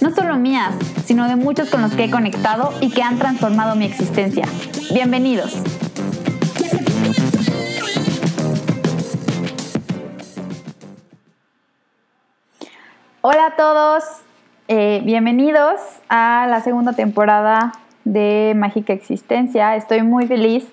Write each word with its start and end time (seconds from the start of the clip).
no 0.00 0.10
solo 0.14 0.36
mías, 0.36 0.74
sino 1.04 1.28
de 1.28 1.36
muchos 1.36 1.68
con 1.68 1.82
los 1.82 1.92
que 1.92 2.04
he 2.04 2.10
conectado 2.10 2.72
y 2.80 2.90
que 2.90 3.02
han 3.02 3.18
transformado 3.18 3.76
mi 3.76 3.84
existencia. 3.84 4.46
Bienvenidos. 4.92 5.62
Hola 13.22 13.46
a 13.46 13.56
todos, 13.56 14.04
eh, 14.68 15.02
bienvenidos 15.04 15.80
a 16.08 16.46
la 16.48 16.62
segunda 16.62 16.94
temporada 16.94 17.72
de 18.04 18.54
Mágica 18.56 18.94
Existencia. 18.94 19.76
Estoy 19.76 20.02
muy 20.02 20.26
feliz 20.26 20.66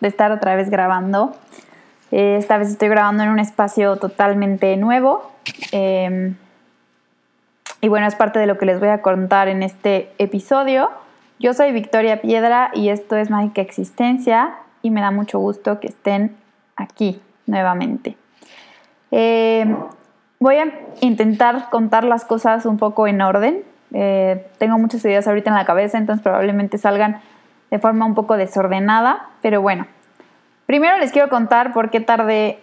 de 0.00 0.08
estar 0.08 0.30
otra 0.30 0.54
vez 0.54 0.68
grabando. 0.68 1.34
Eh, 2.10 2.36
esta 2.38 2.58
vez 2.58 2.68
estoy 2.68 2.88
grabando 2.88 3.22
en 3.22 3.30
un 3.30 3.38
espacio 3.38 3.96
totalmente 3.96 4.76
nuevo. 4.76 5.32
Em, 5.72 6.36
y 7.84 7.88
bueno, 7.88 8.06
es 8.06 8.14
parte 8.14 8.38
de 8.38 8.46
lo 8.46 8.56
que 8.56 8.64
les 8.64 8.80
voy 8.80 8.88
a 8.88 9.02
contar 9.02 9.46
en 9.48 9.62
este 9.62 10.10
episodio. 10.16 10.88
Yo 11.38 11.52
soy 11.52 11.70
Victoria 11.70 12.22
Piedra 12.22 12.70
y 12.72 12.88
esto 12.88 13.14
es 13.14 13.28
Mágica 13.28 13.60
Existencia 13.60 14.54
y 14.80 14.90
me 14.90 15.02
da 15.02 15.10
mucho 15.10 15.38
gusto 15.38 15.80
que 15.80 15.88
estén 15.88 16.34
aquí 16.76 17.20
nuevamente. 17.44 18.16
Em, 19.10 19.76
voy 20.40 20.56
a 20.56 20.72
intentar 21.02 21.68
contar 21.68 22.04
las 22.04 22.24
cosas 22.24 22.64
un 22.64 22.78
poco 22.78 23.06
en 23.06 23.20
orden. 23.20 23.62
Eh, 23.92 24.46
tengo 24.56 24.78
muchas 24.78 25.04
ideas 25.04 25.28
ahorita 25.28 25.50
en 25.50 25.56
la 25.56 25.66
cabeza, 25.66 25.98
entonces 25.98 26.22
probablemente 26.22 26.78
salgan 26.78 27.20
de 27.70 27.78
forma 27.78 28.06
un 28.06 28.14
poco 28.14 28.38
desordenada, 28.38 29.28
pero 29.42 29.60
bueno. 29.60 29.86
Primero 30.64 30.96
les 30.96 31.12
quiero 31.12 31.28
contar 31.28 31.74
por 31.74 31.90
qué 31.90 32.00
tardé, 32.00 32.60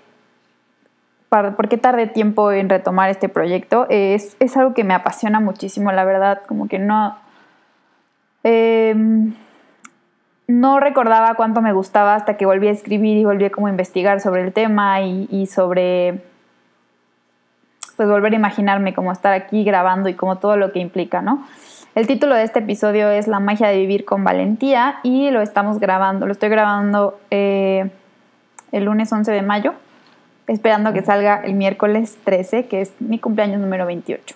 por 1.31 1.69
qué 1.69 1.77
tardé 1.77 2.07
tiempo 2.07 2.51
en 2.51 2.67
retomar 2.67 3.09
este 3.09 3.29
proyecto. 3.29 3.87
Es, 3.89 4.35
es 4.41 4.57
algo 4.57 4.73
que 4.73 4.83
me 4.83 4.93
apasiona 4.93 5.39
muchísimo, 5.39 5.91
la 5.91 6.03
verdad, 6.03 6.41
como 6.45 6.67
que 6.67 6.77
no... 6.77 7.17
Em, 8.43 9.33
no 10.47 10.81
recordaba 10.81 11.35
cuánto 11.35 11.61
me 11.61 11.71
gustaba 11.71 12.15
hasta 12.15 12.35
que 12.35 12.45
volví 12.45 12.67
a 12.67 12.71
escribir 12.71 13.17
y 13.17 13.23
volví 13.23 13.45
a 13.45 13.51
como 13.51 13.69
investigar 13.69 14.19
sobre 14.19 14.41
el 14.41 14.51
tema 14.51 15.01
y, 15.01 15.45
sobre 15.47 16.21
pues 17.95 18.09
volver 18.09 18.33
a 18.33 18.35
imaginarme 18.35 18.93
como 18.93 19.13
estar 19.13 19.31
aquí 19.31 19.63
grabando 19.63 20.09
y 20.09 20.15
como 20.15 20.39
todo 20.39 20.57
lo 20.57 20.73
que 20.73 20.79
implica, 20.79 21.21
¿no? 21.21 21.45
El 21.95 22.07
título 22.07 22.35
de 22.35 22.43
este 22.43 22.59
episodio 22.59 23.09
es 23.09 23.27
La 23.27 23.39
magia 23.39 23.67
de 23.67 23.77
vivir 23.77 24.03
con 24.03 24.25
valentía 24.25 24.99
y 25.03 25.29
lo 25.31 25.41
estamos 25.41 25.79
grabando, 25.79 26.25
lo 26.25 26.33
estoy 26.33 26.49
grabando 26.49 27.19
eh, 27.29 27.89
el 28.73 28.85
lunes 28.85 29.11
11 29.13 29.31
de 29.31 29.41
mayo, 29.41 29.73
esperando 30.47 30.93
que 30.93 31.01
salga 31.01 31.41
el 31.43 31.53
miércoles 31.53 32.17
13, 32.23 32.67
que 32.67 32.81
es 32.81 32.93
mi 32.99 33.19
cumpleaños 33.19 33.61
número 33.61 33.85
28. 33.85 34.35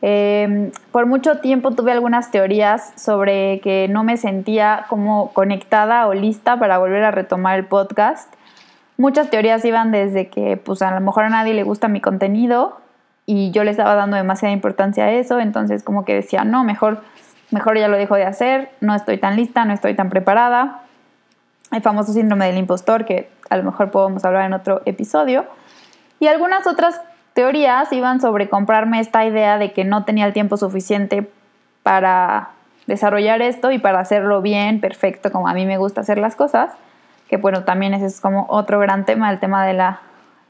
Em, 0.00 0.70
por 0.92 1.06
mucho 1.06 1.38
tiempo 1.38 1.72
tuve 1.72 1.90
algunas 1.92 2.30
teorías 2.30 2.92
sobre 2.96 3.60
que 3.60 3.88
no 3.88 4.04
me 4.04 4.16
sentía 4.16 4.86
como 4.88 5.32
conectada 5.32 6.06
o 6.06 6.14
lista 6.14 6.58
para 6.58 6.78
volver 6.78 7.02
a 7.02 7.10
retomar 7.10 7.58
el 7.58 7.64
podcast 7.64 8.32
muchas 8.98 9.30
teorías 9.30 9.64
iban 9.64 9.90
desde 9.90 10.28
que 10.28 10.58
pues 10.58 10.82
a 10.82 10.90
lo 10.90 11.00
mejor 11.00 11.24
a 11.24 11.30
nadie 11.30 11.54
le 11.54 11.62
gusta 11.62 11.88
mi 11.88 12.02
contenido 12.02 12.76
y 13.24 13.50
yo 13.52 13.64
le 13.64 13.70
estaba 13.70 13.94
dando 13.94 14.16
demasiada 14.16 14.52
importancia 14.52 15.04
a 15.04 15.12
eso, 15.12 15.38
entonces 15.38 15.82
como 15.82 16.04
que 16.04 16.14
decía, 16.14 16.44
no, 16.44 16.64
mejor, 16.64 17.02
mejor 17.50 17.78
ya 17.78 17.88
lo 17.88 17.96
dejo 17.96 18.16
de 18.16 18.24
hacer, 18.24 18.70
no 18.80 18.94
estoy 18.94 19.18
tan 19.18 19.36
lista, 19.36 19.64
no 19.64 19.72
estoy 19.72 19.94
tan 19.94 20.08
preparada. 20.10 20.82
El 21.70 21.82
famoso 21.82 22.12
síndrome 22.12 22.46
del 22.46 22.58
impostor, 22.58 23.04
que 23.04 23.30
a 23.50 23.56
lo 23.56 23.62
mejor 23.62 23.90
podemos 23.90 24.24
hablar 24.24 24.46
en 24.46 24.54
otro 24.54 24.82
episodio. 24.86 25.44
Y 26.20 26.26
algunas 26.26 26.66
otras 26.66 27.00
teorías 27.34 27.92
iban 27.92 28.20
sobre 28.20 28.48
comprarme 28.48 29.00
esta 29.00 29.24
idea 29.24 29.58
de 29.58 29.72
que 29.72 29.84
no 29.84 30.04
tenía 30.04 30.26
el 30.26 30.32
tiempo 30.32 30.56
suficiente 30.56 31.30
para 31.82 32.50
desarrollar 32.86 33.42
esto 33.42 33.70
y 33.70 33.78
para 33.78 34.00
hacerlo 34.00 34.42
bien, 34.42 34.80
perfecto, 34.80 35.30
como 35.30 35.48
a 35.48 35.54
mí 35.54 35.66
me 35.66 35.78
gusta 35.78 36.00
hacer 36.00 36.18
las 36.18 36.36
cosas 36.36 36.72
que 37.28 37.36
bueno, 37.36 37.64
también 37.64 37.94
ese 37.94 38.06
es 38.06 38.20
como 38.20 38.46
otro 38.48 38.80
gran 38.80 39.04
tema, 39.04 39.30
el 39.30 39.38
tema 39.38 39.64
de 39.66 39.74
la 39.74 40.00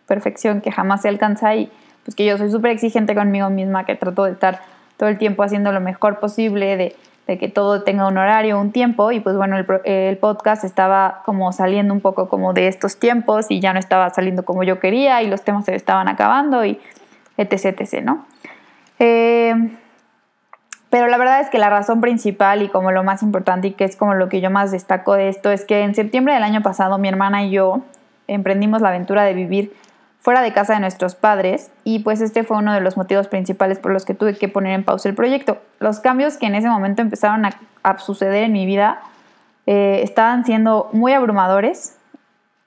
perfección 0.06 0.60
que 0.60 0.70
jamás 0.70 1.02
se 1.02 1.08
alcanza 1.08 1.54
y 1.54 1.70
pues 2.04 2.14
que 2.14 2.24
yo 2.24 2.38
soy 2.38 2.50
súper 2.50 2.70
exigente 2.70 3.14
conmigo 3.14 3.50
misma, 3.50 3.84
que 3.84 3.96
trato 3.96 4.24
de 4.24 4.32
estar 4.32 4.60
todo 4.96 5.08
el 5.08 5.18
tiempo 5.18 5.42
haciendo 5.42 5.72
lo 5.72 5.80
mejor 5.80 6.20
posible, 6.20 6.76
de, 6.76 6.96
que 7.36 7.48
todo 7.48 7.82
tenga 7.82 8.06
un 8.06 8.16
horario, 8.16 8.58
un 8.58 8.72
tiempo, 8.72 9.12
y 9.12 9.20
pues 9.20 9.36
bueno, 9.36 9.58
el, 9.58 9.66
el, 9.84 10.16
podcast 10.16 10.64
estaba 10.64 11.20
como 11.26 11.52
saliendo 11.52 11.92
un 11.92 12.00
poco 12.00 12.30
como 12.30 12.54
de 12.54 12.68
estos 12.68 12.98
tiempos 12.98 13.50
y 13.50 13.60
ya 13.60 13.74
no 13.74 13.78
estaba 13.78 14.08
saliendo 14.08 14.46
como 14.46 14.62
yo 14.62 14.80
quería 14.80 15.20
y 15.22 15.28
los 15.28 15.42
temas 15.42 15.66
se 15.66 15.74
estaban 15.74 16.08
acabando 16.08 16.64
y 16.64 16.80
etc, 17.36 17.78
etc, 17.78 18.02
¿no? 18.02 18.24
Eh, 18.98 19.54
pero 20.90 21.06
la 21.08 21.18
verdad 21.18 21.40
es 21.40 21.50
que 21.50 21.58
la 21.58 21.68
razón 21.68 22.00
principal 22.00 22.62
y 22.62 22.68
como 22.68 22.92
lo 22.92 23.04
más 23.04 23.22
importante 23.22 23.68
y 23.68 23.72
que 23.72 23.84
es 23.84 23.96
como 23.96 24.14
lo 24.14 24.28
que 24.28 24.40
yo 24.40 24.50
más 24.50 24.70
destaco 24.70 25.14
de 25.14 25.28
esto 25.28 25.50
es 25.50 25.64
que 25.64 25.82
en 25.82 25.94
septiembre 25.94 26.32
del 26.32 26.42
año 26.42 26.62
pasado 26.62 26.96
mi 26.96 27.08
hermana 27.08 27.44
y 27.44 27.50
yo 27.50 27.82
emprendimos 28.26 28.80
la 28.80 28.88
aventura 28.88 29.24
de 29.24 29.34
vivir 29.34 29.74
fuera 30.20 30.42
de 30.42 30.52
casa 30.52 30.74
de 30.74 30.80
nuestros 30.80 31.14
padres 31.14 31.70
y 31.84 32.00
pues 32.00 32.20
este 32.20 32.44
fue 32.44 32.58
uno 32.58 32.72
de 32.72 32.80
los 32.80 32.96
motivos 32.96 33.28
principales 33.28 33.78
por 33.78 33.92
los 33.92 34.04
que 34.04 34.14
tuve 34.14 34.36
que 34.36 34.48
poner 34.48 34.74
en 34.74 34.84
pausa 34.84 35.08
el 35.08 35.14
proyecto. 35.14 35.58
Los 35.78 36.00
cambios 36.00 36.36
que 36.36 36.46
en 36.46 36.54
ese 36.54 36.68
momento 36.68 37.02
empezaron 37.02 37.44
a, 37.46 37.98
suceder 37.98 38.44
en 38.44 38.52
mi 38.52 38.66
vida 38.66 39.00
eh, 39.66 40.00
estaban 40.02 40.44
siendo 40.44 40.90
muy 40.92 41.12
abrumadores. 41.12 41.96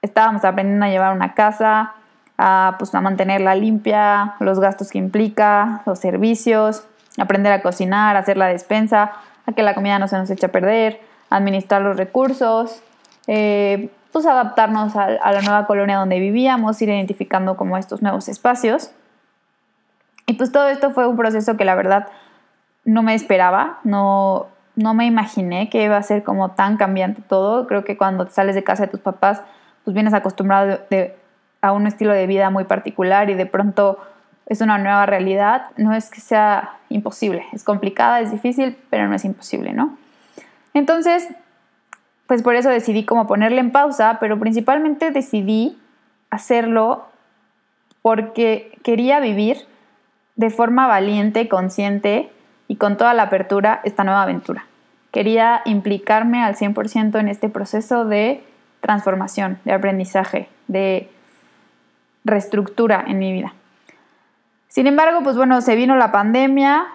Estábamos 0.02 0.44
aprendiendo 0.44 0.86
a 0.86 0.88
llevar 0.88 1.14
una 1.14 1.34
casa, 1.34 1.92
a, 2.38 2.74
pues, 2.78 2.94
a 2.94 3.00
mantenerla 3.00 3.54
limpia, 3.54 4.34
los 4.40 4.58
gastos 4.58 4.90
que 4.90 4.98
implica, 4.98 5.82
los 5.86 6.00
servicios, 6.00 6.84
aprender 7.18 7.52
a 7.52 7.62
cocinar, 7.62 8.16
hacer 8.16 8.36
la 8.36 8.46
despensa, 8.46 9.12
a 9.46 9.52
que 9.52 9.62
la 9.62 9.74
comida 9.74 9.98
no 9.98 10.08
se 10.08 10.16
nos 10.16 10.30
eche 10.30 10.46
a 10.46 10.52
perder, 10.52 11.00
administrar 11.30 11.82
los 11.82 11.96
recursos, 11.96 12.82
eh, 13.26 13.90
pues 14.12 14.26
adaptarnos 14.26 14.94
a, 14.94 15.08
la 15.08 15.40
nueva 15.40 15.66
colonia 15.66 15.96
donde 15.96 16.20
vivíamos, 16.20 16.80
ir 16.82 16.90
identificando 16.90 17.56
como 17.56 17.78
estos 17.78 18.02
nuevos 18.02 18.28
espacios. 18.28 18.90
Y 20.26 20.34
pues 20.34 20.52
todo 20.52 20.68
esto 20.68 20.90
fue 20.90 21.06
un 21.06 21.16
proceso 21.16 21.56
que 21.56 21.64
la 21.64 21.74
verdad 21.74 22.08
no 22.84 23.02
me 23.02 23.14
esperaba, 23.14 23.80
no, 23.84 24.46
no 24.76 24.94
me 24.94 25.06
imaginé 25.06 25.70
que 25.70 25.82
iba 25.84 25.96
a 25.96 26.02
ser 26.02 26.22
como 26.22 26.50
tan 26.50 26.76
cambiante 26.76 27.22
todo. 27.22 27.66
Creo 27.66 27.84
que 27.84 27.96
cuando 27.96 28.28
sales 28.28 28.54
de 28.54 28.62
casa 28.62 28.84
de 28.84 28.88
tus 28.88 29.00
papás, 29.00 29.42
pues 29.84 29.94
vienes 29.94 30.14
acostumbrado 30.14 30.80
a 31.62 31.72
un 31.72 31.86
estilo 31.86 32.12
de 32.12 32.26
vida 32.26 32.50
muy 32.50 32.64
particular 32.64 33.30
y 33.30 33.34
de 33.34 33.46
pronto 33.46 33.98
es 34.46 34.60
una 34.60 34.76
nueva 34.78 35.06
realidad, 35.06 35.66
no 35.76 35.94
es 35.94 36.10
que 36.10 36.20
sea 36.20 36.76
imposible, 36.88 37.44
es 37.52 37.64
complicada, 37.64 38.20
es 38.20 38.30
difícil, 38.30 38.76
pero 38.90 39.08
no 39.08 39.14
es 39.14 39.24
imposible, 39.24 39.72
¿no? 39.72 39.96
Entonces, 40.74 41.28
pues 42.32 42.42
por 42.42 42.56
eso 42.56 42.70
decidí 42.70 43.04
como 43.04 43.26
ponerle 43.26 43.60
en 43.60 43.72
pausa, 43.72 44.16
pero 44.18 44.38
principalmente 44.38 45.10
decidí 45.10 45.78
hacerlo 46.30 47.04
porque 48.00 48.72
quería 48.82 49.20
vivir 49.20 49.58
de 50.36 50.48
forma 50.48 50.86
valiente, 50.86 51.46
consciente 51.46 52.32
y 52.68 52.76
con 52.76 52.96
toda 52.96 53.12
la 53.12 53.24
apertura 53.24 53.82
esta 53.84 54.02
nueva 54.02 54.22
aventura. 54.22 54.64
Quería 55.10 55.60
implicarme 55.66 56.42
al 56.42 56.56
100% 56.56 57.20
en 57.20 57.28
este 57.28 57.50
proceso 57.50 58.06
de 58.06 58.42
transformación, 58.80 59.58
de 59.66 59.74
aprendizaje, 59.74 60.48
de 60.68 61.10
reestructura 62.24 63.04
en 63.06 63.18
mi 63.18 63.30
vida. 63.34 63.52
Sin 64.68 64.86
embargo, 64.86 65.20
pues 65.22 65.36
bueno, 65.36 65.60
se 65.60 65.76
vino 65.76 65.96
la 65.96 66.12
pandemia, 66.12 66.86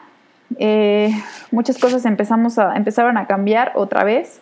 eh, 0.58 1.12
muchas 1.52 1.78
cosas 1.78 2.06
empezamos 2.06 2.58
a, 2.58 2.76
empezaron 2.76 3.20
a 3.20 3.28
cambiar 3.28 3.74
otra 3.76 4.04
vez, 4.04 4.42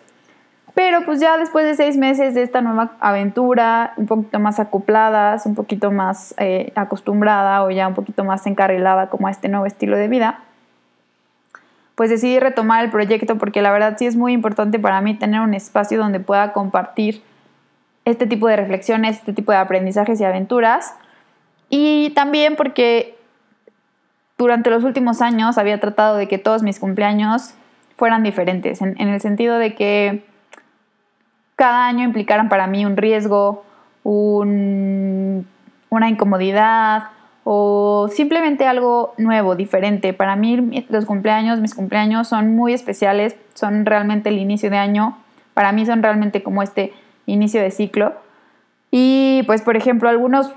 pero 0.76 1.06
pues 1.06 1.20
ya 1.20 1.38
después 1.38 1.64
de 1.64 1.74
seis 1.74 1.96
meses 1.96 2.34
de 2.34 2.42
esta 2.42 2.60
nueva 2.60 2.92
aventura, 3.00 3.94
un 3.96 4.04
poquito 4.04 4.38
más 4.38 4.60
acopladas, 4.60 5.46
un 5.46 5.54
poquito 5.54 5.90
más 5.90 6.34
eh, 6.36 6.70
acostumbrada 6.74 7.64
o 7.64 7.70
ya 7.70 7.88
un 7.88 7.94
poquito 7.94 8.24
más 8.24 8.46
encarrilada 8.46 9.08
como 9.08 9.26
a 9.26 9.30
este 9.30 9.48
nuevo 9.48 9.64
estilo 9.64 9.96
de 9.96 10.08
vida, 10.08 10.40
pues 11.94 12.10
decidí 12.10 12.38
retomar 12.38 12.84
el 12.84 12.90
proyecto 12.90 13.38
porque 13.38 13.62
la 13.62 13.72
verdad 13.72 13.96
sí 13.98 14.04
es 14.04 14.16
muy 14.16 14.34
importante 14.34 14.78
para 14.78 15.00
mí 15.00 15.14
tener 15.14 15.40
un 15.40 15.54
espacio 15.54 15.98
donde 15.98 16.20
pueda 16.20 16.52
compartir 16.52 17.22
este 18.04 18.26
tipo 18.26 18.46
de 18.46 18.56
reflexiones, 18.56 19.16
este 19.16 19.32
tipo 19.32 19.52
de 19.52 19.58
aprendizajes 19.58 20.20
y 20.20 20.24
aventuras. 20.24 20.92
Y 21.70 22.10
también 22.10 22.54
porque 22.54 23.16
durante 24.36 24.68
los 24.68 24.84
últimos 24.84 25.22
años 25.22 25.56
había 25.56 25.80
tratado 25.80 26.18
de 26.18 26.28
que 26.28 26.36
todos 26.36 26.62
mis 26.62 26.78
cumpleaños 26.78 27.54
fueran 27.96 28.22
diferentes, 28.22 28.82
en, 28.82 29.00
el 29.00 29.22
sentido 29.22 29.58
de 29.58 29.74
que 29.74 30.35
cada 31.56 31.86
año 31.86 32.04
implicaran 32.04 32.48
para 32.48 32.66
mí 32.66 32.84
un 32.84 32.96
riesgo, 32.96 33.64
un, 34.04 35.46
una 35.88 36.08
incomodidad 36.08 37.04
o 37.44 38.08
simplemente 38.12 38.66
algo 38.66 39.14
nuevo, 39.16 39.56
diferente. 39.56 40.12
Para 40.12 40.36
mí 40.36 40.84
los 40.90 41.06
cumpleaños, 41.06 41.60
mis 41.60 41.74
cumpleaños 41.74 42.28
son 42.28 42.54
muy 42.54 42.74
especiales, 42.74 43.36
son 43.54 43.86
realmente 43.86 44.28
el 44.28 44.38
inicio 44.38 44.68
de 44.70 44.76
año, 44.76 45.16
para 45.54 45.72
mí 45.72 45.86
son 45.86 46.02
realmente 46.02 46.42
como 46.42 46.62
este 46.62 46.92
inicio 47.24 47.62
de 47.62 47.70
ciclo. 47.70 48.14
Y 48.90 49.42
pues 49.46 49.62
por 49.62 49.76
ejemplo 49.76 50.08
algunos 50.08 50.52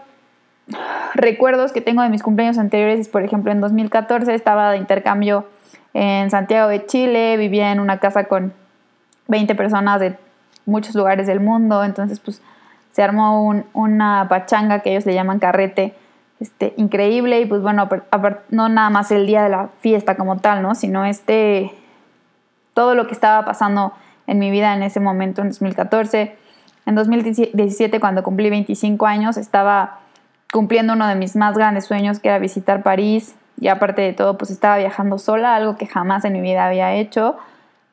recuerdos 1.16 1.72
que 1.72 1.82
tengo 1.82 2.02
de 2.02 2.10
mis 2.10 2.22
cumpleaños 2.22 2.58
anteriores 2.58 3.00
es 3.00 3.10
por 3.10 3.24
ejemplo 3.24 3.52
en 3.52 3.62
2014 3.62 4.36
estaba 4.36 4.72
de 4.72 4.78
intercambio 4.78 5.48
en 5.94 6.30
Santiago 6.30 6.70
de 6.70 6.86
Chile, 6.86 7.38
vivía 7.38 7.72
en 7.72 7.80
una 7.80 8.00
casa 8.00 8.26
con 8.26 8.54
20 9.28 9.56
personas 9.56 10.00
de 10.00 10.16
muchos 10.70 10.96
lugares 10.96 11.28
del 11.28 11.40
mundo, 11.40 11.84
entonces 11.84 12.20
pues 12.20 12.42
se 12.92 13.04
armó 13.04 13.64
una 13.74 14.28
pachanga 14.30 14.80
que 14.80 14.92
ellos 14.92 15.06
le 15.06 15.14
llaman 15.14 15.40
carrete, 15.40 15.94
este, 16.40 16.74
increíble 16.78 17.42
y 17.42 17.46
pues 17.46 17.62
bueno, 17.62 17.90
no 18.50 18.70
nada 18.70 18.90
más 18.90 19.12
el 19.12 19.28
día 19.28 19.44
de 19.44 19.50
la 19.50 19.70
fiesta 19.80 20.16
como 20.16 20.38
tal, 20.38 20.62
¿no? 20.62 20.74
Sino 20.76 21.06
este, 21.06 21.74
todo 22.74 22.96
lo 22.96 23.08
que 23.08 23.14
estaba 23.14 23.44
pasando 23.46 23.94
en 24.26 24.40
mi 24.40 24.52
vida 24.52 24.74
en 24.74 24.84
ese 24.84 25.00
momento, 25.00 25.42
en 25.42 25.50
2014. 25.50 26.36
En 26.86 26.96
2017, 26.96 28.00
cuando 28.00 28.24
cumplí 28.24 28.50
25 28.50 29.06
años, 29.06 29.38
estaba 29.38 30.00
cumpliendo 30.52 30.94
uno 30.94 31.08
de 31.08 31.16
mis 31.16 31.36
más 31.36 31.58
grandes 31.58 31.86
sueños, 31.86 32.20
que 32.20 32.30
era 32.30 32.40
visitar 32.40 32.82
París, 32.82 33.36
y 33.60 33.68
aparte 33.68 34.02
de 34.02 34.14
todo, 34.14 34.38
pues 34.38 34.52
estaba 34.52 34.78
viajando 34.78 35.18
sola, 35.18 35.56
algo 35.56 35.76
que 35.76 35.86
jamás 35.86 36.24
en 36.26 36.34
mi 36.34 36.42
vida 36.42 36.66
había 36.66 36.94
hecho. 36.94 37.38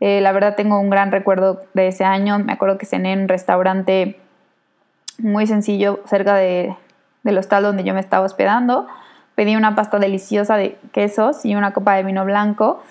Eh, 0.00 0.20
la 0.20 0.32
verdad 0.32 0.56
tengo 0.56 0.78
un 0.78 0.90
gran 0.90 1.12
recuerdo 1.12 1.62
de 1.74 1.88
ese 1.88 2.04
año. 2.04 2.38
Me 2.38 2.52
acuerdo 2.52 2.78
que 2.78 2.86
cené 2.86 3.12
en 3.12 3.22
un 3.22 3.28
restaurante 3.28 4.18
muy 5.18 5.46
sencillo 5.46 6.00
cerca 6.06 6.34
de, 6.34 6.74
del 7.22 7.38
hostal 7.38 7.62
donde 7.62 7.84
yo 7.84 7.94
me 7.94 8.00
estaba 8.00 8.24
hospedando. 8.24 8.86
Pedí 9.34 9.56
una 9.56 9.74
pasta 9.74 9.98
deliciosa 9.98 10.56
de 10.56 10.76
quesos 10.92 11.44
y 11.44 11.54
una 11.54 11.72
copa 11.72 11.94
de 11.94 12.02
vino 12.02 12.24
blanco. 12.24 12.82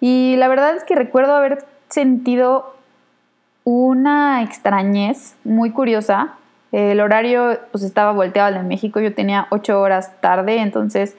Y 0.00 0.36
la 0.36 0.48
verdad 0.48 0.74
es 0.74 0.84
que 0.84 0.94
recuerdo 0.94 1.34
haber 1.34 1.64
sentido 1.88 2.74
una 3.64 4.42
extrañez 4.42 5.36
muy 5.44 5.70
curiosa. 5.70 6.34
El 6.72 7.00
horario 7.00 7.58
pues 7.70 7.84
estaba 7.84 8.12
volteado 8.12 8.48
al 8.48 8.54
de 8.54 8.62
México, 8.62 8.98
yo 8.98 9.14
tenía 9.14 9.46
ocho 9.50 9.80
horas 9.80 10.10
tarde, 10.20 10.58
entonces 10.58 11.16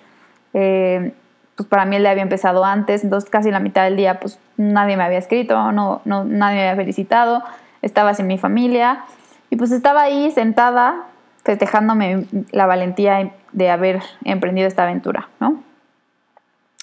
eh, 0.53 1.13
pues 1.55 1.67
para 1.69 1.85
mí 1.85 1.95
el 1.95 2.03
día 2.03 2.11
había 2.11 2.23
empezado 2.23 2.65
antes, 2.65 3.03
entonces 3.03 3.29
casi 3.29 3.51
la 3.51 3.59
mitad 3.59 3.83
del 3.83 3.95
día 3.95 4.19
pues 4.19 4.39
nadie 4.57 4.97
me 4.97 5.03
había 5.03 5.19
escrito, 5.19 5.71
no, 5.71 6.01
no, 6.05 6.23
nadie 6.23 6.57
me 6.57 6.69
había 6.69 6.81
felicitado, 6.81 7.43
estaba 7.81 8.13
sin 8.13 8.27
mi 8.27 8.37
familia 8.37 9.03
y 9.49 9.55
pues 9.55 9.71
estaba 9.71 10.01
ahí 10.01 10.31
sentada 10.31 11.03
festejándome 11.43 12.25
la 12.51 12.65
valentía 12.65 13.31
de 13.51 13.69
haber 13.69 14.01
emprendido 14.23 14.67
esta 14.67 14.83
aventura, 14.83 15.29
¿no? 15.39 15.61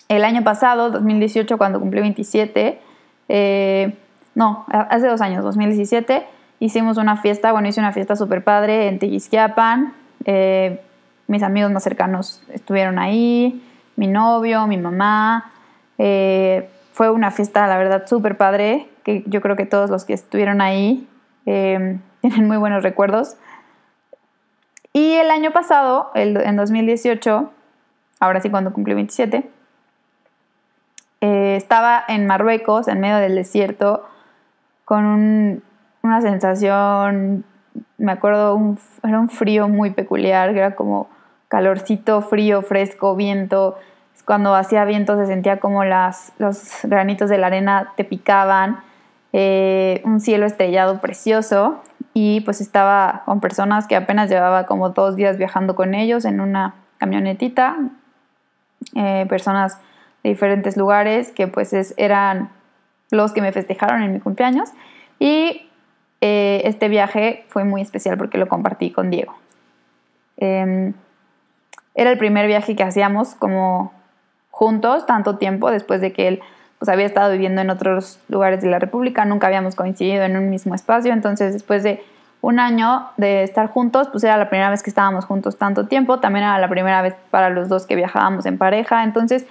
El 0.08 0.24
año 0.24 0.42
pasado, 0.42 0.90
2018, 0.90 1.56
cuando 1.56 1.80
cumplí 1.80 2.00
27, 2.00 2.80
eh, 3.28 3.94
no, 4.34 4.66
hace 4.68 5.06
dos 5.06 5.20
años, 5.20 5.44
2017, 5.44 6.26
hicimos 6.58 6.96
una 6.96 7.16
fiesta, 7.16 7.52
bueno, 7.52 7.68
hice 7.68 7.80
una 7.80 7.92
fiesta 7.92 8.16
súper 8.16 8.42
padre 8.42 8.88
en 8.88 8.98
Teguisquiapan, 8.98 9.94
eh, 10.24 10.80
mis 11.28 11.42
amigos 11.42 11.70
más 11.70 11.84
cercanos 11.84 12.42
estuvieron 12.52 12.98
ahí, 12.98 13.62
mi 14.00 14.06
novio, 14.06 14.66
mi 14.66 14.78
mamá. 14.78 15.52
Eh, 15.98 16.70
fue 16.94 17.10
una 17.10 17.30
fiesta, 17.30 17.66
la 17.66 17.76
verdad, 17.76 18.06
súper 18.06 18.38
padre, 18.38 18.88
que 19.04 19.22
yo 19.26 19.42
creo 19.42 19.56
que 19.56 19.66
todos 19.66 19.90
los 19.90 20.06
que 20.06 20.14
estuvieron 20.14 20.62
ahí 20.62 21.06
eh, 21.44 21.98
tienen 22.22 22.48
muy 22.48 22.56
buenos 22.56 22.82
recuerdos. 22.82 23.36
Y 24.94 25.12
el 25.12 25.30
año 25.30 25.50
pasado, 25.50 26.10
en 26.14 26.56
2018, 26.56 27.52
ahora 28.20 28.40
sí 28.40 28.48
cuando 28.48 28.72
cumplí 28.72 28.94
27, 28.94 29.50
eh, 31.20 31.56
estaba 31.56 32.02
en 32.08 32.26
Marruecos, 32.26 32.88
en 32.88 33.00
medio 33.00 33.16
del 33.16 33.34
desierto, 33.34 34.08
con 34.86 35.62
una 36.02 36.22
sensación, 36.22 37.44
me 37.98 38.12
acuerdo, 38.12 38.58
era 39.04 39.20
un 39.20 39.28
frío 39.28 39.68
muy 39.68 39.90
peculiar, 39.90 40.48
era 40.48 40.74
como 40.74 41.10
calorcito, 41.50 42.22
frío, 42.22 42.62
fresco, 42.62 43.14
viento. 43.14 43.76
Cuando 44.24 44.54
hacía 44.54 44.84
viento 44.84 45.16
se 45.16 45.26
sentía 45.26 45.60
como 45.60 45.84
las, 45.84 46.32
los 46.38 46.70
granitos 46.84 47.30
de 47.30 47.38
la 47.38 47.48
arena 47.48 47.92
te 47.96 48.04
picaban, 48.04 48.80
eh, 49.32 50.02
un 50.04 50.20
cielo 50.20 50.46
estrellado 50.46 51.00
precioso 51.00 51.80
y 52.14 52.40
pues 52.40 52.60
estaba 52.60 53.22
con 53.24 53.40
personas 53.40 53.86
que 53.86 53.94
apenas 53.94 54.28
llevaba 54.28 54.66
como 54.66 54.90
dos 54.90 55.14
días 55.14 55.38
viajando 55.38 55.76
con 55.76 55.94
ellos 55.94 56.24
en 56.24 56.40
una 56.40 56.74
camionetita, 56.98 57.76
eh, 58.96 59.26
personas 59.28 59.78
de 60.24 60.30
diferentes 60.30 60.76
lugares 60.76 61.30
que 61.30 61.46
pues 61.46 61.94
eran 61.96 62.50
los 63.10 63.32
que 63.32 63.40
me 63.40 63.52
festejaron 63.52 64.02
en 64.02 64.12
mi 64.12 64.20
cumpleaños 64.20 64.70
y 65.18 65.68
eh, 66.20 66.62
este 66.64 66.88
viaje 66.88 67.44
fue 67.48 67.64
muy 67.64 67.82
especial 67.82 68.18
porque 68.18 68.36
lo 68.36 68.48
compartí 68.48 68.90
con 68.90 69.10
Diego. 69.10 69.34
Em, 70.36 70.92
era 71.94 72.10
el 72.10 72.18
primer 72.18 72.46
viaje 72.46 72.74
que 72.74 72.82
hacíamos 72.82 73.34
como 73.34 73.92
juntos 74.60 75.06
tanto 75.06 75.38
tiempo 75.38 75.70
después 75.70 76.02
de 76.02 76.12
que 76.12 76.28
él 76.28 76.42
pues 76.78 76.90
había 76.90 77.06
estado 77.06 77.32
viviendo 77.32 77.62
en 77.62 77.70
otros 77.70 78.20
lugares 78.28 78.60
de 78.60 78.68
la 78.68 78.78
República, 78.78 79.24
nunca 79.24 79.46
habíamos 79.46 79.74
coincidido 79.74 80.22
en 80.22 80.36
un 80.36 80.50
mismo 80.50 80.74
espacio, 80.74 81.14
entonces 81.14 81.54
después 81.54 81.82
de 81.82 82.04
un 82.42 82.58
año 82.58 83.06
de 83.16 83.42
estar 83.42 83.68
juntos, 83.68 84.08
pues 84.12 84.22
era 84.22 84.36
la 84.36 84.50
primera 84.50 84.68
vez 84.68 84.82
que 84.82 84.90
estábamos 84.90 85.24
juntos 85.24 85.56
tanto 85.56 85.86
tiempo, 85.86 86.20
también 86.20 86.44
era 86.44 86.58
la 86.58 86.68
primera 86.68 87.00
vez 87.00 87.14
para 87.30 87.48
los 87.48 87.70
dos 87.70 87.86
que 87.86 87.96
viajábamos 87.96 88.44
en 88.44 88.58
pareja, 88.58 89.02
entonces 89.02 89.46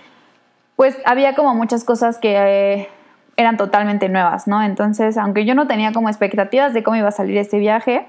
pues 0.75 0.95
había 1.06 1.33
como 1.33 1.55
muchas 1.55 1.83
cosas 1.83 2.19
que 2.19 2.35
eh, 2.38 2.89
eran 3.35 3.57
totalmente 3.57 4.09
nuevas, 4.09 4.45
¿no? 4.45 4.62
Entonces, 4.62 5.17
aunque 5.17 5.44
yo 5.44 5.55
no 5.55 5.65
tenía 5.65 5.91
como 5.91 6.09
expectativas 6.09 6.75
de 6.75 6.83
cómo 6.83 6.97
iba 6.97 7.07
a 7.07 7.12
salir 7.12 7.35
este 7.38 7.57
viaje, 7.57 8.05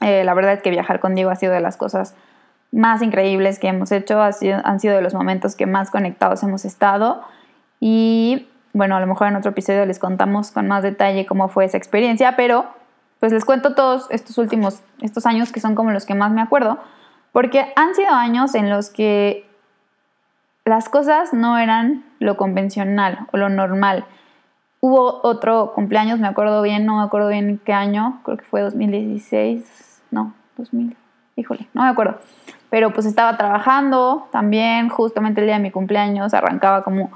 eh, 0.00 0.24
la 0.24 0.34
verdad 0.34 0.54
es 0.54 0.60
que 0.60 0.70
viajar 0.70 0.98
con 0.98 1.14
Diego 1.14 1.30
ha 1.30 1.36
sido 1.36 1.52
de 1.52 1.60
las 1.60 1.76
cosas 1.76 2.16
más 2.72 3.02
increíbles 3.02 3.58
que 3.58 3.68
hemos 3.68 3.90
hecho, 3.92 4.20
han 4.20 4.80
sido 4.80 4.96
de 4.96 5.02
los 5.02 5.14
momentos 5.14 5.56
que 5.56 5.66
más 5.66 5.90
conectados 5.90 6.42
hemos 6.42 6.64
estado 6.64 7.22
y 7.80 8.46
bueno, 8.72 8.94
a 8.96 9.00
lo 9.00 9.06
mejor 9.06 9.26
en 9.26 9.36
otro 9.36 9.50
episodio 9.50 9.84
les 9.86 9.98
contamos 9.98 10.52
con 10.52 10.68
más 10.68 10.82
detalle 10.82 11.26
cómo 11.26 11.48
fue 11.48 11.64
esa 11.64 11.76
experiencia, 11.76 12.36
pero 12.36 12.66
pues 13.18 13.32
les 13.32 13.44
cuento 13.44 13.74
todos 13.74 14.06
estos 14.10 14.38
últimos, 14.38 14.82
estos 15.00 15.26
años 15.26 15.50
que 15.50 15.60
son 15.60 15.74
como 15.74 15.90
los 15.90 16.06
que 16.06 16.14
más 16.14 16.30
me 16.30 16.40
acuerdo, 16.40 16.78
porque 17.32 17.72
han 17.74 17.94
sido 17.94 18.12
años 18.12 18.54
en 18.54 18.70
los 18.70 18.90
que 18.90 19.46
las 20.64 20.88
cosas 20.88 21.32
no 21.32 21.58
eran 21.58 22.04
lo 22.20 22.36
convencional 22.36 23.26
o 23.32 23.36
lo 23.36 23.48
normal. 23.48 24.04
Hubo 24.80 25.20
otro 25.24 25.72
cumpleaños, 25.74 26.20
me 26.20 26.28
acuerdo 26.28 26.62
bien, 26.62 26.86
no 26.86 26.98
me 26.98 27.02
acuerdo 27.02 27.28
bien 27.28 27.60
qué 27.64 27.72
año, 27.72 28.20
creo 28.24 28.38
que 28.38 28.44
fue 28.44 28.60
2016, 28.62 30.02
no, 30.12 30.32
2000, 30.56 30.96
híjole, 31.36 31.66
no 31.74 31.82
me 31.82 31.88
acuerdo 31.88 32.20
pero 32.70 32.92
pues 32.92 33.04
estaba 33.04 33.36
trabajando 33.36 34.28
también, 34.30 34.88
justamente 34.88 35.40
el 35.40 35.48
día 35.48 35.56
de 35.56 35.62
mi 35.62 35.70
cumpleaños 35.70 36.32
arrancaba 36.32 36.82
como 36.82 37.10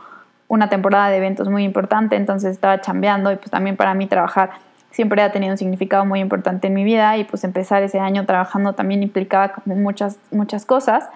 una 0.49 0.69
temporada 0.69 1.09
de 1.09 1.17
eventos 1.17 1.49
muy 1.49 1.65
importante, 1.65 2.17
entonces 2.17 2.51
estaba 2.51 2.81
chambeando 2.81 3.33
y 3.33 3.37
pues 3.37 3.51
también 3.51 3.77
para 3.77 3.95
mí 3.95 4.07
trabajar 4.07 4.51
siempre 4.91 5.23
ha 5.23 5.33
tenido 5.33 5.53
un 5.53 5.59
significado 5.59 6.05
muy 6.05 6.21
importante 6.21 6.69
en 6.69 6.75
mi 6.75 6.85
vida 6.85 7.17
y 7.17 7.25
pues 7.25 7.43
empezar 7.45 7.83
ese 7.83 7.99
año 7.99 8.27
trabajando 8.27 8.75
también 8.75 9.03
implicaba 9.03 9.49
como 9.49 9.75
muchas, 9.75 10.19
muchas 10.31 10.65
cosas. 10.65 11.09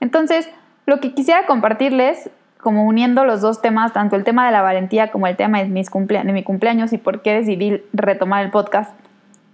Entonces, 0.00 0.48
lo 0.86 1.00
que 1.00 1.12
quisiera 1.12 1.44
compartirles, 1.44 2.30
como 2.58 2.84
uniendo 2.84 3.24
los 3.24 3.42
dos 3.42 3.60
temas, 3.60 3.92
tanto 3.92 4.16
el 4.16 4.24
tema 4.24 4.46
de 4.46 4.52
la 4.52 4.62
valentía 4.62 5.10
como 5.10 5.26
el 5.26 5.36
tema 5.36 5.58
de, 5.58 5.66
mis 5.66 5.90
de 5.90 6.32
mi 6.32 6.42
cumpleaños 6.42 6.92
y 6.94 6.98
por 6.98 7.20
qué 7.20 7.34
decidí 7.34 7.82
retomar 7.92 8.44
el 8.44 8.50
podcast 8.50 8.94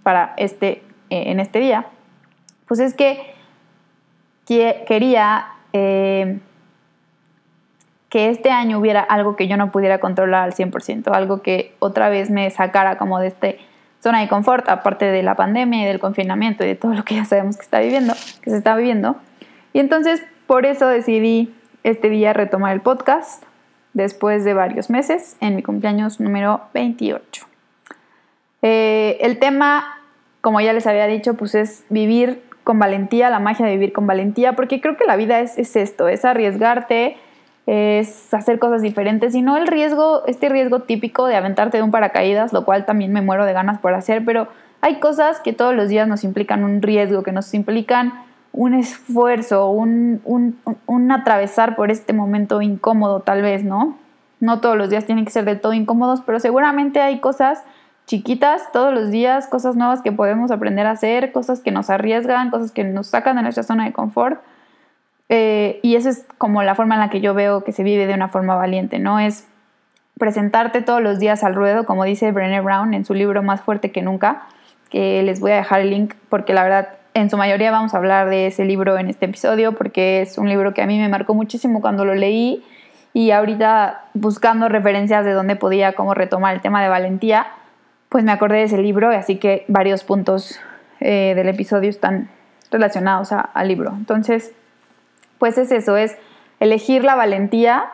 para 0.03 0.33
este, 0.37 0.83
eh, 1.09 1.31
en 1.31 1.41
este 1.41 1.59
día, 1.59 1.87
pues 2.67 2.79
es 2.79 2.93
que 2.93 3.35
quería 4.45 5.47
eh, 5.73 6.39
que 8.09 8.29
este 8.29 8.49
año 8.49 8.79
hubiera 8.79 9.01
algo 9.01 9.35
que 9.35 9.47
yo 9.47 9.57
no 9.57 9.71
pudiera 9.71 9.99
controlar 9.99 10.43
al 10.43 10.53
100%, 10.53 11.11
algo 11.13 11.41
que 11.41 11.75
otra 11.79 12.09
vez 12.09 12.29
me 12.29 12.49
sacara 12.49 12.97
como 12.97 13.19
de 13.19 13.27
esta 13.27 13.47
zona 14.01 14.21
de 14.21 14.27
confort, 14.27 14.69
aparte 14.69 15.05
de 15.05 15.23
la 15.23 15.35
pandemia 15.35 15.83
y 15.83 15.85
del 15.85 15.99
confinamiento 15.99 16.63
y 16.63 16.67
de 16.67 16.75
todo 16.75 16.93
lo 16.93 17.03
que 17.03 17.15
ya 17.15 17.25
sabemos 17.25 17.57
que 17.57 17.63
está 17.63 17.79
viviendo, 17.79 18.13
que 18.41 18.51
se 18.51 18.57
está 18.57 18.75
viviendo. 18.75 19.17
Y 19.73 19.79
entonces 19.79 20.23
por 20.47 20.65
eso 20.65 20.87
decidí 20.87 21.53
este 21.83 22.09
día 22.09 22.31
retomar 22.31 22.73
el 22.73 22.81
podcast 22.81 23.43
después 23.93 24.43
de 24.43 24.53
varios 24.53 24.89
meses 24.89 25.37
en 25.41 25.55
mi 25.55 25.63
cumpleaños 25.63 26.19
número 26.19 26.61
28. 26.73 27.47
Eh, 28.61 29.17
el 29.21 29.39
tema, 29.39 29.99
como 30.41 30.61
ya 30.61 30.71
les 30.71 30.87
había 30.87 31.07
dicho, 31.07 31.33
pues 31.33 31.55
es 31.55 31.83
vivir 31.89 32.43
con 32.65 32.79
valentía, 32.79 33.29
la 33.29 33.39
magia 33.39 33.65
de 33.65 33.73
vivir 33.73 33.93
con 33.93 34.07
valentía, 34.07 34.53
porque 34.53 34.81
creo 34.81 34.97
que 34.97 35.05
la 35.05 35.15
vida 35.15 35.39
es, 35.39 35.75
esto, 35.75 36.09
es 36.09 36.25
arriesgarte, 36.25 37.15
es 37.67 38.33
hacer 38.33 38.59
cosas 38.59 38.81
diferentes 38.81 39.35
y 39.35 39.43
no 39.43 39.55
el 39.55 39.67
riesgo, 39.67 40.25
este 40.25 40.49
riesgo 40.49 40.81
típico 40.81 41.27
de 41.27 41.35
aventarte 41.35 41.77
de 41.77 41.83
un 41.83 41.91
paracaídas, 41.91 42.51
lo 42.53 42.65
cual 42.65 42.85
también 42.85 43.13
me 43.13 43.21
muero 43.21 43.45
de 43.45 43.53
ganas 43.53 43.79
por 43.79 43.93
hacer, 43.93 44.25
pero 44.25 44.47
hay 44.81 44.95
cosas 44.95 45.39
que 45.39 45.53
todos 45.53 45.75
los 45.75 45.89
días 45.89 46.07
nos 46.07 46.23
implican 46.23 46.63
un 46.63 46.81
riesgo, 46.81 47.21
que 47.21 47.31
nos 47.31 47.53
implican 47.53 48.13
un 48.51 48.73
esfuerzo, 48.73 49.69
un, 49.69 50.21
un, 50.25 50.57
un 50.87 51.11
atravesar 51.11 51.75
por 51.75 51.91
este 51.91 52.13
momento 52.13 52.63
incómodo 52.63 53.19
tal 53.19 53.43
vez, 53.43 53.63
¿no? 53.63 53.95
No 54.39 54.59
todos 54.59 54.75
los 54.75 54.89
días 54.89 55.05
tienen 55.05 55.25
que 55.25 55.31
ser 55.31 55.45
de 55.45 55.55
todo 55.55 55.73
incómodos, 55.73 56.21
pero 56.25 56.39
seguramente 56.39 56.99
hay 56.99 57.19
cosas 57.19 57.63
chiquitas 58.05 58.71
todos 58.71 58.93
los 58.93 59.09
días, 59.09 59.47
cosas 59.47 59.75
nuevas 59.75 60.01
que 60.01 60.11
podemos 60.11 60.51
aprender 60.51 60.85
a 60.85 60.91
hacer, 60.91 61.31
cosas 61.31 61.61
que 61.61 61.71
nos 61.71 61.89
arriesgan, 61.89 62.51
cosas 62.51 62.71
que 62.71 62.83
nos 62.83 63.07
sacan 63.07 63.35
de 63.35 63.41
nuestra 63.41 63.63
zona 63.63 63.85
de 63.85 63.93
confort. 63.93 64.41
Eh, 65.29 65.79
y 65.81 65.95
esa 65.95 66.09
es 66.09 66.25
como 66.37 66.61
la 66.61 66.75
forma 66.75 66.95
en 66.95 67.01
la 67.01 67.09
que 67.09 67.19
yo 67.19 67.33
veo 67.33 67.63
que 67.63 67.71
se 67.71 67.83
vive 67.83 68.05
de 68.05 68.13
una 68.13 68.29
forma 68.29 68.55
valiente, 68.55 68.99
¿no? 68.99 69.19
Es 69.19 69.47
presentarte 70.19 70.81
todos 70.81 71.01
los 71.01 71.19
días 71.19 71.43
al 71.43 71.55
ruedo, 71.55 71.85
como 71.85 72.03
dice 72.03 72.31
Brené 72.31 72.61
Brown 72.61 72.93
en 72.93 73.05
su 73.05 73.13
libro 73.13 73.43
Más 73.43 73.61
fuerte 73.61 73.91
que 73.91 74.01
nunca, 74.01 74.43
que 74.89 75.23
les 75.23 75.39
voy 75.39 75.51
a 75.51 75.55
dejar 75.55 75.81
el 75.81 75.89
link 75.89 76.13
porque 76.29 76.53
la 76.53 76.63
verdad 76.63 76.89
en 77.13 77.29
su 77.29 77.37
mayoría 77.37 77.71
vamos 77.71 77.93
a 77.93 77.97
hablar 77.97 78.29
de 78.29 78.47
ese 78.47 78.65
libro 78.65 78.97
en 78.97 79.09
este 79.09 79.25
episodio 79.25 79.73
porque 79.73 80.21
es 80.21 80.37
un 80.37 80.47
libro 80.47 80.73
que 80.73 80.81
a 80.81 80.85
mí 80.85 80.99
me 80.99 81.09
marcó 81.09 81.33
muchísimo 81.33 81.81
cuando 81.81 82.05
lo 82.05 82.13
leí 82.13 82.63
y 83.13 83.31
ahorita 83.31 84.03
buscando 84.13 84.67
referencias 84.67 85.23
de 85.25 85.31
dónde 85.31 85.55
podía 85.55 85.93
como 85.93 86.13
retomar 86.13 86.53
el 86.53 86.61
tema 86.61 86.83
de 86.83 86.89
valentía, 86.89 87.47
pues 88.15 88.23
me 88.23 88.31
acordé 88.31 88.59
de 88.59 88.63
ese 88.63 88.77
libro, 88.77 89.09
así 89.09 89.35
que 89.35 89.65
varios 89.67 90.05
puntos 90.05 90.57
eh, 91.01 91.33
del 91.35 91.49
episodio 91.49 91.89
están 91.89 92.29
relacionados 92.71 93.33
al 93.33 93.67
libro. 93.67 93.91
Entonces, 93.91 94.53
pues 95.37 95.57
es 95.57 95.69
eso, 95.73 95.97
es 95.97 96.15
elegir 96.61 97.03
la 97.03 97.15
valentía 97.15 97.87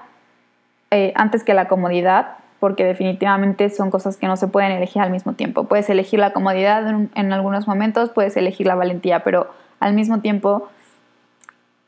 eh, 0.91 1.11
antes 1.15 1.43
que 1.43 1.55
la 1.55 1.67
comodidad, 1.67 2.35
porque 2.59 2.85
definitivamente 2.85 3.71
son 3.71 3.89
cosas 3.89 4.15
que 4.17 4.27
no 4.27 4.37
se 4.37 4.47
pueden 4.47 4.71
elegir 4.71 5.01
al 5.01 5.09
mismo 5.09 5.33
tiempo. 5.33 5.63
Puedes 5.63 5.89
elegir 5.89 6.19
la 6.19 6.33
comodidad 6.33 6.87
en, 6.87 7.33
algunos 7.33 7.67
momentos, 7.67 8.11
puedes 8.11 8.37
elegir 8.37 8.67
la 8.67 8.75
valentía, 8.75 9.23
pero 9.23 9.49
al 9.79 9.95
mismo 9.95 10.19
tiempo 10.19 10.69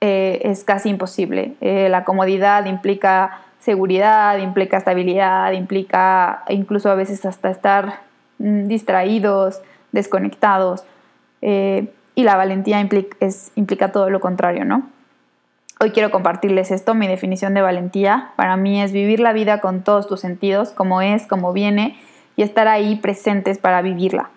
eh, 0.01 0.41
es 0.45 0.63
casi 0.63 0.89
imposible. 0.89 1.53
la 1.61 2.03
comodidad 2.03 2.65
implica 2.65 3.41
seguridad, 3.59 4.39
implica 4.39 4.77
estabilidad, 4.77 5.51
implica 5.51 6.43
incluso 6.49 6.89
a 6.89 6.95
veces 6.95 7.23
hasta 7.27 7.51
estar 7.51 8.11
distraídos, 8.43 9.61
desconectados. 9.91 10.83
Eh, 11.41 11.91
y 12.15 12.23
la 12.23 12.35
valentía 12.35 12.79
implica, 12.79 13.17
es, 13.19 13.51
implica 13.55 13.91
todo 13.91 14.09
lo 14.09 14.19
contrario, 14.19 14.65
¿no? 14.65 14.89
Hoy 15.79 15.91
quiero 15.91 16.11
compartirles 16.11 16.71
esto, 16.71 16.93
mi 16.93 17.07
definición 17.07 17.53
de 17.53 17.61
valentía. 17.61 18.31
Para 18.35 18.55
mí 18.55 18.81
es 18.81 18.91
vivir 18.91 19.19
la 19.19 19.33
vida 19.33 19.59
con 19.59 19.83
todos 19.83 20.07
tus 20.07 20.21
sentidos, 20.21 20.69
como 20.71 21.01
es, 21.01 21.25
como 21.25 21.51
viene, 21.51 21.97
y 22.35 22.43
estar 22.43 22.67
ahí 22.67 22.95
presentes 22.97 23.57
para 23.57 23.81
vivirla. 23.81 24.29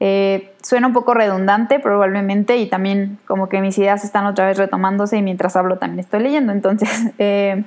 Eh, 0.00 0.52
suena 0.62 0.88
un 0.88 0.92
poco 0.92 1.14
redundante 1.14 1.78
probablemente 1.78 2.56
y 2.58 2.66
también 2.66 3.18
como 3.26 3.48
que 3.48 3.60
mis 3.60 3.78
ideas 3.78 4.04
están 4.04 4.26
otra 4.26 4.46
vez 4.46 4.58
retomándose 4.58 5.16
y 5.16 5.22
mientras 5.22 5.56
hablo 5.56 5.78
también 5.78 6.00
estoy 6.00 6.22
leyendo. 6.22 6.52
Entonces, 6.52 7.12
eh, 7.18 7.64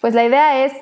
pues 0.00 0.14
la 0.14 0.24
idea 0.24 0.64
es 0.64 0.72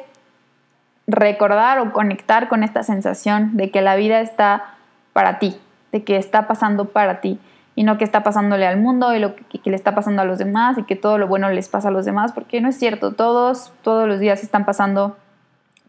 recordar 1.06 1.78
o 1.78 1.92
conectar 1.92 2.48
con 2.48 2.62
esta 2.62 2.82
sensación 2.82 3.56
de 3.56 3.70
que 3.70 3.82
la 3.82 3.96
vida 3.96 4.20
está 4.20 4.74
para 5.12 5.38
ti, 5.38 5.56
de 5.92 6.02
que 6.02 6.16
está 6.16 6.46
pasando 6.46 6.86
para 6.86 7.20
ti 7.20 7.38
y 7.76 7.82
no 7.82 7.98
que 7.98 8.04
está 8.04 8.22
pasándole 8.22 8.66
al 8.66 8.78
mundo 8.78 9.14
y 9.14 9.18
lo 9.18 9.34
que, 9.34 9.60
le 9.64 9.76
está 9.76 9.94
pasando 9.94 10.22
a 10.22 10.24
los 10.24 10.38
demás 10.38 10.78
y 10.78 10.84
que 10.84 10.96
todo 10.96 11.18
lo 11.18 11.26
bueno 11.26 11.50
les 11.50 11.68
pasa 11.68 11.88
a 11.88 11.90
los 11.90 12.04
demás, 12.04 12.32
porque 12.32 12.60
no 12.60 12.68
es 12.68 12.78
cierto, 12.78 13.12
todos, 13.12 13.72
todos 13.82 14.06
los 14.06 14.20
días 14.20 14.42
están 14.42 14.64
pasando 14.64 15.16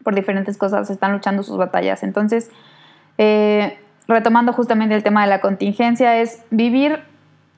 por 0.02 0.14
diferentes 0.14 0.58
cosas, 0.58 0.90
están 0.90 1.12
luchando 1.12 1.42
sus 1.42 1.56
batallas. 1.56 2.02
Entonces, 2.02 2.50
eh, 3.18 3.78
retomando 4.08 4.52
justamente 4.52 4.94
el 4.94 5.02
tema 5.02 5.22
de 5.22 5.28
la 5.28 5.40
contingencia, 5.40 6.20
es 6.20 6.42
vivir 6.50 7.00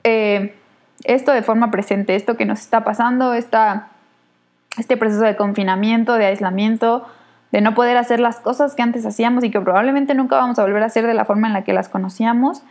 eh, 0.03 0.55
esto 1.03 1.31
de 1.31 1.41
forma 1.41 1.71
presente, 1.71 2.15
esto 2.15 2.37
que 2.37 2.45
nos 2.45 2.59
está 2.59 2.83
pasando, 2.83 3.33
este 3.33 4.97
proceso 4.97 5.23
de 5.23 5.35
confinamiento, 5.35 6.13
de 6.13 6.27
aislamiento, 6.27 7.05
de 7.51 7.61
no 7.61 7.73
poder 7.73 7.97
hacer 7.97 8.19
las 8.19 8.39
cosas 8.39 8.75
que 8.75 8.81
antes 8.81 9.05
hacíamos 9.05 9.43
y 9.43 9.51
que 9.51 9.59
probablemente 9.59 10.13
nunca 10.13 10.37
vamos 10.37 10.59
a 10.59 10.63
volver 10.63 10.83
a 10.83 10.87
hacer 10.87 11.07
de 11.07 11.13
la 11.13 11.25
forma 11.25 11.47
en 11.47 11.53
la 11.53 11.63
que 11.63 11.73
las 11.73 11.89
conocíamos, 11.89 12.61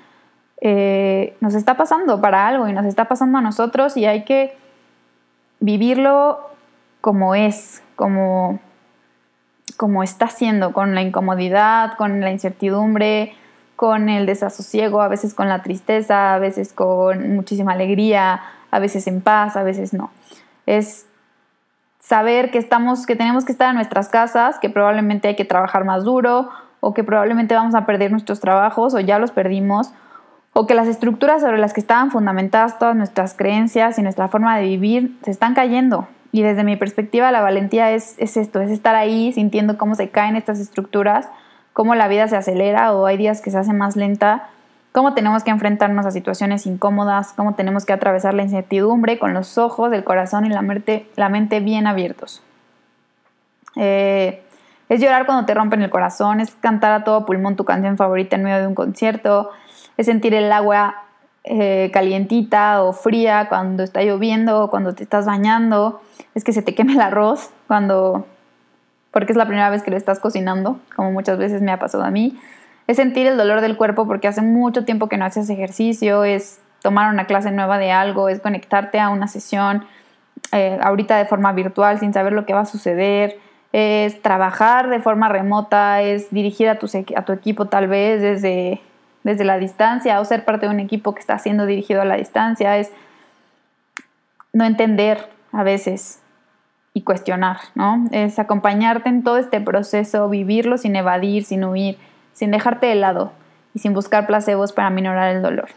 eh, 0.61 1.37
nos 1.41 1.55
está 1.55 1.77
pasando 1.77 2.21
para 2.21 2.47
algo 2.47 2.69
y 2.69 2.73
nos 2.73 2.85
está 2.85 3.07
pasando 3.07 3.39
a 3.39 3.41
nosotros 3.41 3.97
y 3.97 4.07
hay 4.07 4.25
que 4.25 4.57
vivirlo 5.61 6.41
como 7.01 7.35
es, 7.35 7.83
como, 7.97 8.59
como 9.77 10.03
está 10.03 10.29
siendo, 10.29 10.73
con 10.73 10.95
la 10.95 11.03
incomodidad, 11.03 11.97
con 11.97 12.21
la 12.21 12.31
incertidumbre, 12.31 13.35
con 13.77 14.09
el 14.09 14.27
desasosiego, 14.27 15.01
a 15.01 15.09
veces 15.09 15.35
con 15.35 15.49
la 15.49 15.63
tristeza, 15.63 16.35
a 16.35 16.39
veces 16.39 16.73
con 16.73 17.35
muchísima 17.35 17.73
alegría, 17.73 18.43
a 18.71 18.79
veces 18.81 19.07
en 19.07 19.21
paz, 19.21 19.57
a 19.57 19.63
veces 19.63 19.95
no. 19.95 20.11
Es 20.67 21.07
saber 22.09 22.51
que 22.51 22.57
estamos, 22.57 23.05
que 23.05 23.17
tenemos 23.17 23.45
que 23.45 23.53
estar 23.53 23.69
en 23.69 23.75
nuestras 23.75 24.09
casas, 24.09 24.59
que 24.59 24.71
probablemente 24.71 25.29
hay 25.29 25.37
que 25.37 25.45
trabajar 25.45 25.85
más 25.85 26.05
duro, 26.05 26.49
o 26.81 26.95
que 26.95 27.05
probablemente 27.05 27.55
vamos 27.55 27.75
a 27.75 27.85
perder 27.85 28.11
nuestros 28.11 28.41
trabajos, 28.41 28.95
o 28.95 29.01
ya 29.01 29.19
los 29.19 29.31
perdimos, 29.31 29.93
o 30.55 30.67
que 30.67 30.75
las 30.75 30.89
estructuras 30.89 31.43
sobre 31.43 31.59
las 31.59 31.75
que 31.75 31.81
estaban 31.81 32.11
fundamentadas 32.11 32.79
todas 32.79 32.97
nuestras 32.97 33.35
creencias 33.35 33.99
y 33.99 34.03
nuestra 34.03 34.29
forma 34.29 34.57
de 34.57 34.63
vivir 34.63 35.19
se 35.23 35.31
están 35.31 35.53
cayendo. 35.53 36.09
Y 36.33 36.41
desde 36.41 36.65
mi 36.65 36.77
perspectiva, 36.77 37.31
la 37.31 37.43
valentía 37.43 37.91
es, 37.91 38.15
es 38.17 38.39
esto, 38.39 38.63
es 38.63 38.71
estar 38.71 38.95
ahí 38.95 39.31
sintiendo 39.35 39.77
cómo 39.77 39.95
se 39.95 40.09
caen 40.09 40.35
estas 40.35 40.61
estructuras, 40.61 41.29
cómo 41.75 41.95
la 41.95 42.09
vida 42.09 42.27
se 42.27 42.37
acelera 42.37 42.95
o 42.95 43.05
hay 43.05 43.19
días 43.19 43.43
que 43.43 43.51
se 43.51 43.59
hace 43.59 43.75
más 43.75 43.97
lenta 43.97 44.49
cómo 44.99 45.15
tenemos 45.15 45.45
que 45.45 45.53
enfrentarnos 45.53 46.07
a 46.07 46.11
situaciones 46.11 46.67
incómodas, 46.67 47.33
cómo 47.37 47.55
tenemos 47.55 47.87
que 47.87 47.93
atravesar 47.93 48.35
la 48.35 48.43
incertidumbre 48.43 49.17
con 49.21 49.33
los 49.33 49.57
ojos, 49.57 49.93
el 49.93 50.03
corazón 50.03 50.45
y 50.45 50.49
la 50.49 50.61
mente, 50.61 51.61
bien 51.61 51.87
abiertos. 51.87 52.43
Eh, 53.77 54.43
es 54.89 55.01
llorar 55.01 55.25
cuando 55.25 55.47
te 55.47 55.55
rompen 55.55 55.83
el 55.83 55.91
corazón, 55.91 56.41
es 56.41 56.51
cantar 56.51 56.91
a 56.91 57.05
todo 57.05 57.25
pulmón 57.27 57.55
tu 57.55 57.65
canción 57.65 57.97
favorita 57.97 58.35
en 58.35 58.43
medio 58.43 58.59
de 58.59 58.67
un 58.67 58.75
concierto, 58.75 59.51
es 59.97 60.07
sentir 60.07 60.35
el 60.35 60.51
agua 60.51 61.05
eh, 61.45 61.91
calientita 61.93 62.83
o 62.83 62.93
fría 62.93 63.47
cuando 63.49 63.85
está 63.85 64.03
lloviendo 64.03 64.65
o 64.65 64.69
cuando 64.69 64.97
te 64.97 65.05
estás 65.05 65.27
bañando, 65.27 66.03
es 66.35 66.43
que 66.43 66.53
se 66.53 66.63
te 66.63 66.75
queme 66.75 66.95
el 66.95 67.01
arroz 67.03 67.51
cuando, 67.69 68.27
porque 69.13 69.31
es 69.31 69.37
la 69.37 69.47
primera 69.47 69.71
vez 69.71 69.85
que 69.85 69.93
lo 69.93 69.97
estás 69.97 70.19
cocinando, 70.19 70.81
como 70.97 71.13
muchas 71.13 71.39
veces 71.39 71.63
me 71.63 71.71
ha 71.71 71.79
pasado 71.79 72.03
a 72.03 72.11
mí 72.11 72.37
es 72.89 72.97
sentir 72.97 73.27
el 73.27 73.37
dolor 73.37 73.61
del 73.61 73.77
cuerpo 73.77 74.07
porque 74.07 74.29
hace 74.29 74.43
mucho 74.43 74.85
tiempo 74.85 75.09
que 75.09 75.19
no 75.19 75.27
haces 75.27 75.49
ejercicio, 75.51 76.25
es 76.25 76.61
tomar 76.83 77.13
una 77.13 77.27
clase 77.27 77.53
nueva 77.53 77.79
de 77.79 77.93
algo, 77.93 78.31
es 78.31 78.41
conectarte 78.41 78.99
a 78.99 79.11
una 79.11 79.29
sesión 79.29 79.85
eh, 80.53 80.79
ahorita 80.83 81.19
de 81.19 81.27
forma 81.27 81.53
virtual 81.53 82.01
sin 82.01 82.15
saber 82.15 82.33
lo 82.33 82.47
que 82.47 82.55
va 82.55 82.61
a 82.61 82.65
suceder, 82.65 83.39
es 83.75 84.23
trabajar 84.23 84.89
de 84.89 85.01
forma 85.01 85.29
remota, 85.29 86.01
es 86.01 86.31
dirigir 86.31 86.71
a 86.71 86.79
tu, 86.79 86.89
a 87.15 87.23
tu 87.27 87.33
equipo 87.33 87.67
tal 87.67 87.89
vez 87.89 88.23
desde, 88.23 88.81
desde 89.23 89.45
la 89.45 89.59
distancia 89.59 90.19
o 90.19 90.25
ser 90.25 90.47
parte 90.47 90.65
de 90.67 90.73
un 90.73 90.81
equipo 90.81 91.15
que 91.15 91.21
está 91.21 91.39
siendo 91.39 91.67
dirigido 91.67 92.01
a 92.01 92.07
la 92.07 92.17
distancia, 92.17 92.79
es 92.79 92.91
no 94.55 94.65
entender 94.65 95.29
a 95.53 95.63
veces 95.63 96.23
y 96.95 97.03
cuestionar, 97.03 97.59
¿no? 97.75 98.07
Es 98.13 98.39
acompañarte 98.39 99.11
en 99.11 99.23
todo 99.23 99.37
este 99.37 99.61
proceso, 99.61 100.27
vivirlo 100.31 100.79
sin 100.79 100.97
evadir, 100.97 101.45
sin 101.45 101.65
huir 101.65 101.99
sin 102.39 102.53
dejarte 102.53 102.87
de 102.87 102.95
lado 102.95 103.33
y 103.75 103.81
sin 103.81 103.95
buscar 103.95 104.29
placebos 104.29 104.73
para 104.73 104.91
minorar 104.91 105.35
el 105.35 105.43
dolor. 105.43 105.71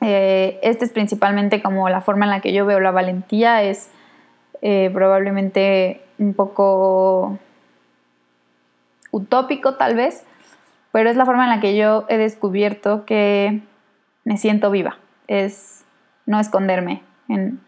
Eh, 0.00 0.58
este 0.62 0.86
es 0.86 0.90
principalmente 0.90 1.60
como 1.60 1.86
la 1.90 2.00
forma 2.00 2.24
en 2.24 2.30
la 2.30 2.40
que 2.40 2.54
yo 2.54 2.64
veo 2.64 2.80
la 2.80 2.92
valentía, 2.92 3.62
es 3.62 3.90
eh, 4.62 4.88
probablemente 4.94 6.00
un 6.18 6.32
poco 6.32 7.38
utópico 9.10 9.74
tal 9.74 9.96
vez, 9.96 10.24
pero 10.92 11.10
es 11.10 11.16
la 11.18 11.26
forma 11.26 11.44
en 11.44 11.50
la 11.50 11.60
que 11.60 11.76
yo 11.76 12.06
he 12.08 12.16
descubierto 12.16 13.04
que 13.04 13.60
me 14.24 14.38
siento 14.38 14.70
viva, 14.70 14.96
es 15.28 15.84
no 16.24 16.40
esconderme 16.40 17.02
en, 17.28 17.60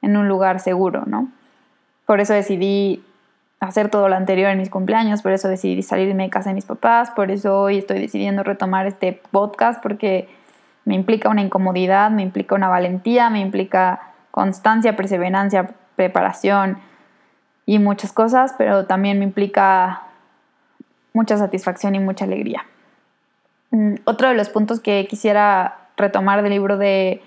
en 0.00 0.16
un 0.16 0.28
lugar 0.28 0.60
seguro, 0.60 1.02
¿no? 1.06 1.28
Por 2.06 2.20
eso 2.20 2.34
decidí 2.34 3.04
hacer 3.62 3.88
todo 3.90 4.08
lo 4.08 4.16
anterior 4.16 4.50
en 4.50 4.58
mis 4.58 4.70
cumpleaños, 4.70 5.22
por 5.22 5.32
eso 5.32 5.48
decidí 5.48 5.82
salirme 5.82 6.24
de 6.24 6.30
casa 6.30 6.50
de 6.50 6.54
mis 6.54 6.64
papás, 6.64 7.12
por 7.12 7.30
eso 7.30 7.60
hoy 7.60 7.78
estoy 7.78 8.00
decidiendo 8.00 8.42
retomar 8.42 8.86
este 8.86 9.22
podcast 9.30 9.80
porque 9.80 10.28
me 10.84 10.96
implica 10.96 11.28
una 11.28 11.42
incomodidad, 11.42 12.10
me 12.10 12.22
implica 12.22 12.56
una 12.56 12.68
valentía, 12.68 13.30
me 13.30 13.40
implica 13.40 14.00
constancia, 14.32 14.96
perseverancia, 14.96 15.74
preparación 15.94 16.78
y 17.64 17.78
muchas 17.78 18.12
cosas, 18.12 18.52
pero 18.58 18.86
también 18.86 19.20
me 19.20 19.24
implica 19.24 20.02
mucha 21.12 21.36
satisfacción 21.36 21.94
y 21.94 22.00
mucha 22.00 22.24
alegría. 22.24 22.66
Mm, 23.70 23.94
otro 24.04 24.28
de 24.28 24.34
los 24.34 24.48
puntos 24.48 24.80
que 24.80 25.06
quisiera 25.08 25.78
retomar 25.96 26.42
del 26.42 26.50
libro 26.50 26.78
de, 26.78 27.22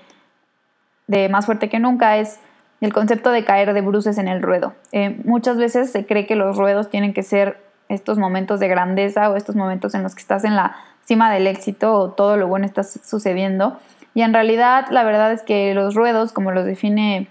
de 1.08 1.30
Más 1.30 1.46
fuerte 1.46 1.70
que 1.70 1.80
nunca 1.80 2.18
es 2.18 2.42
el 2.82 2.94
concepto 2.94 3.32
de 3.32 3.44
caer 3.46 3.74
de 3.74 3.82
bruces 3.82 4.18
en 4.18 4.28
el 4.28 4.42
ruedo. 4.42 4.74
Eh, 4.92 5.20
muchas 5.24 5.58
veces 5.58 5.92
se 5.92 6.06
cree 6.06 6.28
que 6.28 6.36
los 6.36 6.58
ruedos 6.58 6.90
tienen 6.90 7.14
que 7.14 7.24
ser 7.24 7.64
estos 7.90 8.18
momentos 8.18 8.60
de 8.60 8.68
grandeza 8.68 9.30
o 9.30 9.36
estos 9.36 9.56
momentos 9.56 9.94
en 9.94 10.04
los 10.04 10.16
que 10.16 10.22
estás 10.22 10.44
en 10.44 10.56
la 10.56 10.76
cima 11.04 11.32
del 11.32 11.48
éxito 11.48 11.94
o 11.94 12.12
todo 12.12 12.38
lo 12.38 12.48
bueno 12.48 12.66
está 12.66 12.84
sucediendo. 12.84 13.80
Y 14.14 14.22
en 14.22 14.34
realidad 14.34 14.88
la 14.90 15.04
verdad 15.04 15.32
es 15.32 15.42
que 15.44 15.74
los 15.74 15.94
ruedos, 15.96 16.32
como 16.32 16.52
los 16.52 16.66
define 16.66 17.28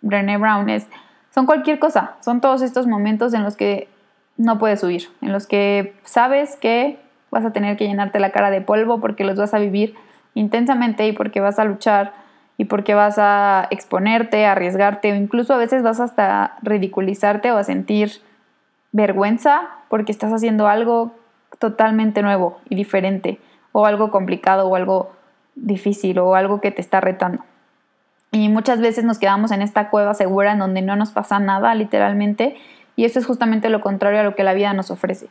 Brené 0.00 0.36
Brown, 0.36 0.68
es, 0.68 0.86
son 1.34 1.46
cualquier 1.46 1.78
cosa. 1.78 2.14
Son 2.20 2.40
todos 2.40 2.62
estos 2.62 2.86
momentos 2.86 3.34
en 3.34 3.42
los 3.42 3.56
que 3.56 3.88
no 4.36 4.58
puedes 4.58 4.82
huir, 4.84 5.08
en 5.20 5.32
los 5.32 5.46
que 5.46 5.94
sabes 6.04 6.56
que 6.56 6.98
vas 7.30 7.44
a 7.44 7.52
tener 7.52 7.76
que 7.76 7.86
llenarte 7.86 8.20
la 8.20 8.30
cara 8.30 8.50
de 8.50 8.60
polvo 8.60 9.00
porque 9.00 9.24
los 9.24 9.36
vas 9.36 9.52
a 9.52 9.58
vivir 9.58 9.94
intensamente 10.34 11.06
y 11.06 11.12
porque 11.12 11.40
vas 11.40 11.58
a 11.58 11.64
luchar 11.64 12.12
y 12.58 12.64
porque 12.64 12.94
vas 12.94 13.18
a 13.18 13.68
exponerte, 13.70 14.44
a 14.44 14.52
arriesgarte 14.52 15.12
o 15.12 15.14
incluso 15.14 15.54
a 15.54 15.58
veces 15.58 15.82
vas 15.82 16.00
hasta 16.00 16.56
ridiculizarte 16.60 17.52
o 17.52 17.56
a 17.56 17.64
sentir 17.64 18.20
vergüenza 18.92 19.68
porque 19.88 20.12
estás 20.12 20.32
haciendo 20.32 20.66
algo 20.66 21.12
totalmente 21.58 22.20
nuevo 22.20 22.58
y 22.68 22.74
diferente 22.74 23.40
o 23.72 23.86
algo 23.86 24.10
complicado 24.10 24.68
o 24.68 24.74
algo 24.74 25.12
difícil 25.54 26.18
o 26.18 26.34
algo 26.34 26.60
que 26.60 26.72
te 26.72 26.80
está 26.80 27.00
retando. 27.00 27.44
Y 28.32 28.48
muchas 28.48 28.80
veces 28.80 29.04
nos 29.04 29.18
quedamos 29.18 29.52
en 29.52 29.62
esta 29.62 29.88
cueva 29.88 30.12
segura 30.14 30.52
en 30.52 30.58
donde 30.58 30.82
no 30.82 30.96
nos 30.96 31.12
pasa 31.12 31.38
nada 31.38 31.74
literalmente 31.76 32.56
y 32.96 33.04
eso 33.04 33.20
es 33.20 33.26
justamente 33.26 33.70
lo 33.70 33.80
contrario 33.80 34.18
a 34.18 34.24
lo 34.24 34.34
que 34.34 34.42
la 34.42 34.52
vida 34.52 34.72
nos 34.72 34.90
ofrece. 34.90 35.28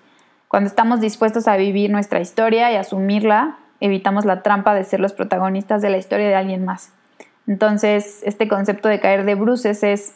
Cuando 0.47 0.69
estamos 0.69 1.01
dispuestos 1.01 1.49
a 1.49 1.57
vivir 1.57 1.91
nuestra 1.91 2.21
historia 2.21 2.71
y 2.71 2.77
asumirla, 2.77 3.57
evitamos 3.81 4.23
la 4.23 4.43
trampa 4.43 4.73
de 4.73 4.85
ser 4.85 5.01
los 5.01 5.11
protagonistas 5.11 5.81
de 5.81 5.89
la 5.89 5.97
historia 5.97 6.29
de 6.29 6.35
alguien 6.35 6.63
más. 6.63 6.93
Entonces, 7.47 8.21
este 8.23 8.47
concepto 8.47 8.89
de 8.89 8.99
caer 8.99 9.23
de 9.25 9.35
bruces 9.35 9.81
es 9.83 10.13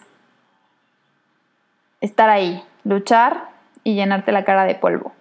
estar 2.02 2.30
ahí, 2.30 2.64
luchar 2.84 3.50
y 3.84 3.96
llenarte 3.96 4.32
la 4.32 4.44
cara 4.44 4.66
de 4.66 4.76
polvo. 4.76 5.14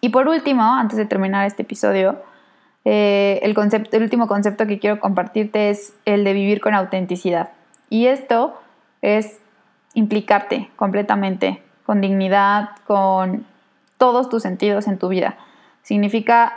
Y 0.00 0.08
por 0.08 0.28
último, 0.28 0.62
antes 0.62 0.96
de 0.96 1.06
terminar 1.06 1.46
este 1.46 1.62
episodio, 1.62 2.20
eh, 2.84 3.38
el, 3.42 3.54
concepto, 3.54 3.96
el 3.96 4.02
último 4.02 4.26
concepto 4.26 4.66
que 4.66 4.78
quiero 4.78 4.98
compartirte 4.98 5.70
es 5.70 5.94
el 6.06 6.24
de 6.24 6.32
vivir 6.32 6.60
con 6.60 6.74
autenticidad. 6.74 7.50
Y 7.90 8.06
esto 8.06 8.58
es 9.02 9.38
implicarte 9.94 10.70
completamente, 10.76 11.62
con 11.84 12.00
dignidad, 12.00 12.70
con 12.86 13.46
todos 13.98 14.28
tus 14.28 14.42
sentidos 14.42 14.86
en 14.88 14.98
tu 14.98 15.08
vida. 15.08 15.36
Significa 15.82 16.54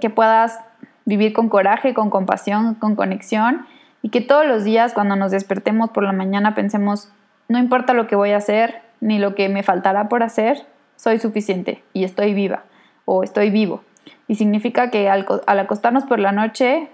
que 0.00 0.10
puedas 0.10 0.58
vivir 1.04 1.32
con 1.32 1.48
coraje, 1.48 1.94
con 1.94 2.10
compasión, 2.10 2.74
con 2.74 2.96
conexión 2.96 3.66
y 4.02 4.10
que 4.10 4.20
todos 4.20 4.46
los 4.46 4.64
días 4.64 4.94
cuando 4.94 5.16
nos 5.16 5.30
despertemos 5.30 5.90
por 5.90 6.04
la 6.04 6.12
mañana 6.12 6.54
pensemos, 6.54 7.12
no 7.48 7.58
importa 7.58 7.94
lo 7.94 8.06
que 8.06 8.16
voy 8.16 8.32
a 8.32 8.36
hacer 8.38 8.82
ni 9.00 9.18
lo 9.18 9.34
que 9.34 9.48
me 9.48 9.62
faltará 9.62 10.08
por 10.08 10.22
hacer, 10.22 10.66
soy 10.96 11.18
suficiente 11.18 11.82
y 11.92 12.04
estoy 12.04 12.34
viva 12.34 12.62
o 13.04 13.22
estoy 13.22 13.50
vivo. 13.50 13.82
Y 14.28 14.36
significa 14.36 14.90
que 14.90 15.10
al, 15.10 15.26
acostarnos 15.46 16.04
por 16.04 16.18
la 16.18 16.32
noche 16.32 16.88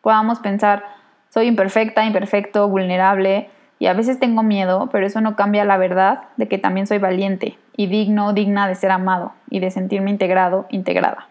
podamos 0.00 0.40
pensar, 0.40 0.84
soy 1.30 1.46
imperfecta, 1.46 2.04
imperfecto, 2.04 2.68
vulnerable 2.68 3.48
y 3.78 3.86
a 3.86 3.94
veces 3.94 4.18
tengo 4.18 4.42
miedo, 4.42 4.88
pero 4.92 5.06
eso 5.06 5.20
no 5.20 5.36
cambia 5.36 5.64
la 5.64 5.76
verdad 5.76 6.24
de 6.36 6.48
que 6.48 6.58
también 6.58 6.86
soy 6.86 6.98
valiente 6.98 7.56
y 7.76 7.86
digno, 7.86 8.32
digna 8.32 8.68
de 8.68 8.74
ser 8.74 8.90
amado 8.90 9.32
y 9.48 9.60
de 9.60 9.70
sentirme 9.70 10.10
integrado, 10.10 10.66
integrada. 10.70 11.28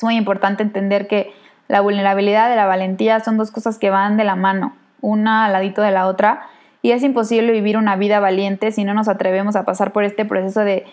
Es 0.00 0.04
muy 0.04 0.16
importante 0.16 0.62
entender 0.62 1.08
que 1.08 1.30
la 1.68 1.82
vulnerabilidad 1.82 2.50
y 2.50 2.56
la 2.56 2.64
valentía 2.64 3.20
son 3.20 3.36
dos 3.36 3.50
cosas 3.50 3.76
que 3.76 3.90
van 3.90 4.16
de 4.16 4.24
la 4.24 4.34
mano, 4.34 4.74
una 5.02 5.44
al 5.44 5.52
ladito 5.52 5.82
de 5.82 5.90
la 5.90 6.06
otra, 6.06 6.40
y 6.80 6.92
es 6.92 7.02
imposible 7.02 7.52
vivir 7.52 7.76
una 7.76 7.96
vida 7.96 8.18
valiente 8.18 8.72
si 8.72 8.82
no 8.82 8.94
nos 8.94 9.08
atrevemos 9.08 9.56
a 9.56 9.66
pasar 9.66 9.92
por 9.92 10.04
este 10.04 10.24
proceso 10.24 10.60
de 10.60 10.86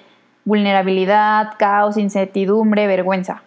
vulnerabilidad, 0.44 1.54
caos, 1.58 1.96
incertidumbre, 1.96 2.86
vergüenza. 2.86 3.44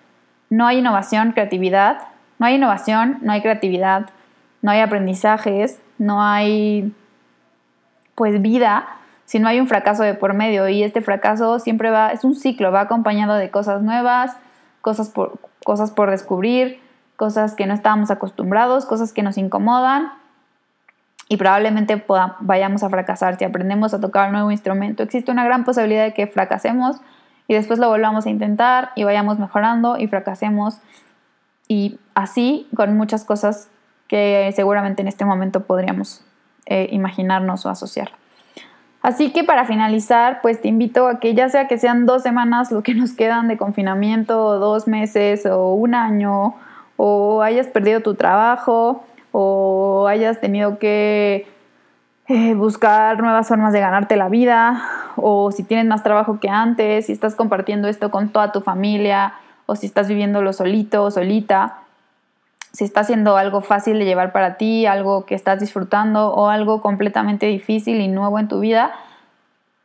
No 0.48 0.66
hay 0.66 0.78
innovación, 0.78 1.32
creatividad. 1.32 1.98
No 2.38 2.46
hay 2.46 2.54
innovación, 2.54 3.18
no 3.20 3.32
hay 3.32 3.42
creatividad, 3.42 4.08
no 4.62 4.70
hay 4.70 4.80
aprendizajes, 4.80 5.78
no 5.98 6.22
hay 6.22 6.90
pues 8.14 8.40
vida 8.40 8.86
si 9.26 9.38
no 9.38 9.46
hay 9.46 9.60
un 9.60 9.68
fracaso 9.68 10.04
de 10.04 10.14
por 10.14 10.32
medio 10.32 10.66
y 10.70 10.82
este 10.82 11.02
fracaso 11.02 11.58
siempre 11.58 11.90
va 11.90 12.12
es 12.12 12.24
un 12.24 12.34
ciclo, 12.34 12.72
va 12.72 12.80
acompañado 12.80 13.34
de 13.34 13.50
cosas 13.50 13.82
nuevas, 13.82 14.34
cosas 14.80 15.10
por 15.10 15.49
cosas 15.64 15.90
por 15.90 16.10
descubrir, 16.10 16.80
cosas 17.16 17.54
que 17.54 17.66
no 17.66 17.74
estábamos 17.74 18.10
acostumbrados, 18.10 18.86
cosas 18.86 19.12
que 19.12 19.22
nos 19.22 19.38
incomodan 19.38 20.12
y 21.28 21.36
probablemente 21.36 22.04
vayamos 22.40 22.82
a 22.82 22.90
fracasar. 22.90 23.38
Si 23.38 23.44
aprendemos 23.44 23.94
a 23.94 24.00
tocar 24.00 24.28
un 24.28 24.32
nuevo 24.32 24.50
instrumento, 24.50 25.02
existe 25.02 25.30
una 25.30 25.44
gran 25.44 25.64
posibilidad 25.64 26.04
de 26.04 26.12
que 26.12 26.26
fracasemos 26.26 26.96
y 27.46 27.54
después 27.54 27.78
lo 27.78 27.88
volvamos 27.88 28.26
a 28.26 28.30
intentar 28.30 28.90
y 28.96 29.04
vayamos 29.04 29.38
mejorando 29.38 29.96
y 29.96 30.08
fracasemos. 30.08 30.78
Y 31.68 32.00
así 32.14 32.68
con 32.74 32.96
muchas 32.96 33.24
cosas 33.24 33.68
que 34.08 34.52
seguramente 34.56 35.02
en 35.02 35.08
este 35.08 35.24
momento 35.24 35.64
podríamos 35.64 36.24
eh, 36.66 36.88
imaginarnos 36.90 37.64
o 37.64 37.68
asociar. 37.68 38.19
Así 39.02 39.32
que 39.32 39.44
para 39.44 39.64
finalizar, 39.64 40.40
pues 40.42 40.60
te 40.60 40.68
invito 40.68 41.08
a 41.08 41.20
que 41.20 41.34
ya 41.34 41.48
sea 41.48 41.68
que 41.68 41.78
sean 41.78 42.04
dos 42.04 42.22
semanas 42.22 42.70
lo 42.70 42.82
que 42.82 42.94
nos 42.94 43.12
quedan 43.12 43.48
de 43.48 43.56
confinamiento, 43.56 44.44
o 44.44 44.58
dos 44.58 44.86
meses, 44.86 45.46
o 45.46 45.72
un 45.72 45.94
año, 45.94 46.54
o 46.96 47.40
hayas 47.42 47.66
perdido 47.66 48.00
tu 48.00 48.14
trabajo, 48.14 49.02
o 49.32 50.06
hayas 50.06 50.40
tenido 50.40 50.78
que 50.78 51.46
eh, 52.28 52.54
buscar 52.54 53.20
nuevas 53.20 53.48
formas 53.48 53.72
de 53.72 53.80
ganarte 53.80 54.16
la 54.16 54.28
vida, 54.28 54.82
o 55.16 55.50
si 55.50 55.62
tienes 55.62 55.86
más 55.86 56.02
trabajo 56.02 56.38
que 56.38 56.50
antes, 56.50 57.06
si 57.06 57.12
estás 57.12 57.34
compartiendo 57.34 57.88
esto 57.88 58.10
con 58.10 58.28
toda 58.28 58.52
tu 58.52 58.60
familia, 58.60 59.32
o 59.64 59.76
si 59.76 59.86
estás 59.86 60.08
viviéndolo 60.08 60.52
solito 60.52 61.04
o 61.04 61.10
solita, 61.10 61.78
si 62.72 62.84
está 62.84 63.04
siendo 63.04 63.36
algo 63.36 63.60
fácil 63.60 63.98
de 63.98 64.04
llevar 64.04 64.32
para 64.32 64.56
ti, 64.56 64.86
algo 64.86 65.26
que 65.26 65.34
estás 65.34 65.60
disfrutando 65.60 66.32
o 66.32 66.48
algo 66.48 66.80
completamente 66.80 67.46
difícil 67.46 68.00
y 68.00 68.08
nuevo 68.08 68.38
en 68.38 68.48
tu 68.48 68.60
vida, 68.60 68.92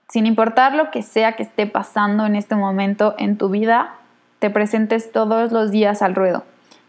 sin 0.09 0.25
importar 0.27 0.75
lo 0.75 0.91
que 0.91 1.01
sea 1.01 1.33
que 1.33 1.43
esté 1.43 1.65
pasando 1.65 2.25
en 2.25 2.35
este 2.35 2.55
momento 2.55 3.15
en 3.17 3.37
tu 3.37 3.49
vida, 3.49 3.95
te 4.39 4.49
presentes 4.49 5.11
todos 5.11 5.51
los 5.51 5.71
días 5.71 6.01
al 6.01 6.15
ruedo 6.15 6.43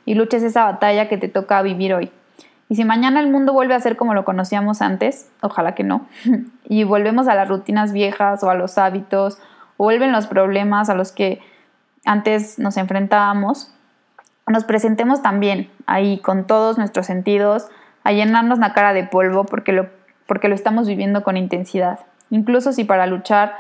y 0.05 0.15
luches 0.15 0.43
esa 0.43 0.65
batalla 0.65 1.09
que 1.09 1.17
te 1.17 1.29
toca 1.29 1.63
vivir 1.63 1.95
hoy. 1.95 2.11
Y 2.69 2.77
si 2.77 2.85
mañana 2.85 3.21
el 3.21 3.31
mundo 3.31 3.53
vuelve 3.53 3.75
a 3.75 3.81
ser 3.81 3.97
como 3.97 4.13
lo 4.13 4.25
conocíamos 4.25 4.83
antes, 4.83 5.31
ojalá 5.41 5.75
que 5.75 5.85
no, 5.85 6.07
y 6.65 6.85
volvemos 6.85 7.29
a 7.29 7.35
las 7.35 7.49
rutinas 7.49 7.93
viejas 7.93 8.43
o 8.43 8.51
a 8.51 8.55
los 8.55 8.77
hábitos, 8.77 9.39
vuelven 9.79 10.13
los 10.13 10.27
problemas 10.27 10.91
a 10.91 10.95
los 10.95 11.13
que 11.13 11.41
antes 12.05 12.59
nos 12.59 12.77
enfrentábamos, 12.77 13.73
nos 14.47 14.65
presentemos 14.65 15.23
también 15.23 15.71
ahí 15.87 16.19
con 16.19 16.47
todos 16.47 16.79
nuestros 16.79 17.07
sentidos, 17.07 17.69
a 18.05 18.13
llenarnos 18.13 18.59
la 18.59 18.73
cara 18.73 18.93
de 18.93 19.05
polvo 19.05 19.45
porque 19.45 19.73
lo, 19.73 19.89
porque 20.27 20.49
lo 20.49 20.55
estamos 20.55 20.87
viviendo 20.87 21.25
con 21.25 21.37
intensidad. 21.37 22.01
Incluso 22.31 22.73
si 22.73 22.85
para 22.85 23.07
luchar 23.07 23.55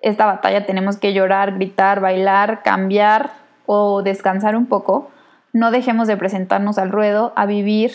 esta 0.00 0.26
batalla 0.26 0.66
tenemos 0.66 0.96
que 0.96 1.12
llorar, 1.12 1.54
gritar, 1.54 2.00
bailar, 2.00 2.62
cambiar 2.62 3.30
o 3.66 4.02
descansar 4.02 4.56
un 4.56 4.66
poco, 4.66 5.10
no 5.52 5.70
dejemos 5.70 6.08
de 6.08 6.16
presentarnos 6.16 6.78
al 6.78 6.90
ruedo 6.90 7.32
a 7.36 7.46
vivir 7.46 7.92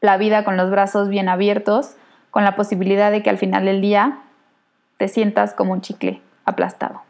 la 0.00 0.16
vida 0.16 0.44
con 0.44 0.56
los 0.56 0.70
brazos 0.70 1.08
bien 1.08 1.28
abiertos, 1.28 1.96
con 2.30 2.44
la 2.44 2.56
posibilidad 2.56 3.10
de 3.10 3.22
que 3.22 3.30
al 3.30 3.38
final 3.38 3.66
del 3.66 3.80
día 3.80 4.18
te 4.96 5.08
sientas 5.08 5.52
como 5.52 5.72
un 5.72 5.80
chicle 5.80 6.22
aplastado. 6.44 7.05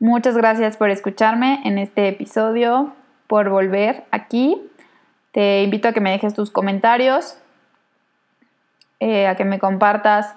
Muchas 0.00 0.36
gracias 0.36 0.76
por 0.76 0.90
escucharme 0.90 1.60
en 1.64 1.76
este 1.76 2.06
episodio, 2.06 2.92
por 3.26 3.48
volver 3.48 4.04
aquí. 4.12 4.62
Te 5.32 5.64
invito 5.64 5.88
a 5.88 5.92
que 5.92 6.00
me 6.00 6.12
dejes 6.12 6.34
tus 6.34 6.52
comentarios, 6.52 7.36
eh, 9.00 9.26
a 9.26 9.34
que 9.34 9.44
me 9.44 9.58
compartas 9.58 10.36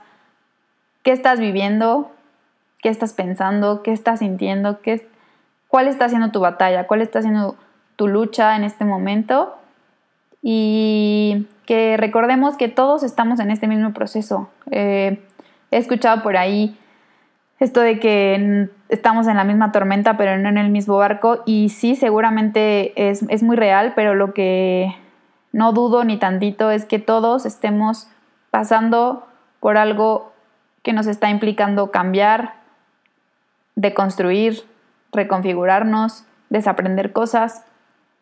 qué 1.04 1.12
estás 1.12 1.40
viviendo, 1.40 2.12
qué 2.82 2.90
estás 2.90 3.14
pensando, 3.14 3.84
qué 3.84 3.92
estás 3.92 4.18
sintiendo, 4.20 4.82
qué, 4.82 5.08
cuál 5.68 5.88
está 5.88 6.10
siendo 6.10 6.32
tu 6.32 6.40
batalla, 6.40 6.88
cuál 6.88 7.04
está 7.04 7.22
siendo 7.22 7.56
tu 7.98 8.08
lucha 8.08 8.56
en 8.56 8.64
este 8.64 8.84
momento 8.84 9.56
y 10.42 11.46
que 11.68 11.98
recordemos 11.98 12.58
que 12.58 12.68
todos 12.68 13.04
estamos 13.04 13.40
en 13.40 13.52
este 13.52 13.68
mismo 13.68 13.94
proceso. 13.94 14.50
Eh, 14.72 15.22
he 15.70 15.78
escuchado 15.78 16.24
por 16.24 16.36
ahí 16.36 16.76
esto 17.62 17.80
de 17.80 18.00
que 18.00 18.70
estamos 18.90 19.28
en 19.28 19.38
la 19.38 19.46
misma 19.46 19.72
tormenta 19.72 20.18
pero 20.18 20.38
no 20.38 20.50
en 20.50 20.58
el 20.58 20.70
mismo 20.70 20.98
barco 20.98 21.44
y 21.46 21.70
sí, 21.70 21.96
seguramente 21.96 23.10
es, 23.10 23.24
es 23.30 23.44
muy 23.44 23.56
real, 23.56 23.94
pero 23.96 24.16
lo 24.16 24.34
que 24.34 24.94
no 25.54 25.72
dudo 25.72 26.04
ni 26.04 26.18
tantito 26.18 26.72
es 26.72 26.86
que 26.86 27.00
todos 27.00 27.46
estemos 27.46 28.10
pasando 28.50 29.28
por 29.62 29.78
algo 29.78 30.34
que 30.84 30.92
nos 30.92 31.08
está 31.08 31.30
implicando 31.30 31.92
cambiar, 31.92 32.56
deconstruir, 33.76 34.64
reconfigurarnos, 35.14 36.26
desaprender 36.50 37.14
cosas 37.14 37.64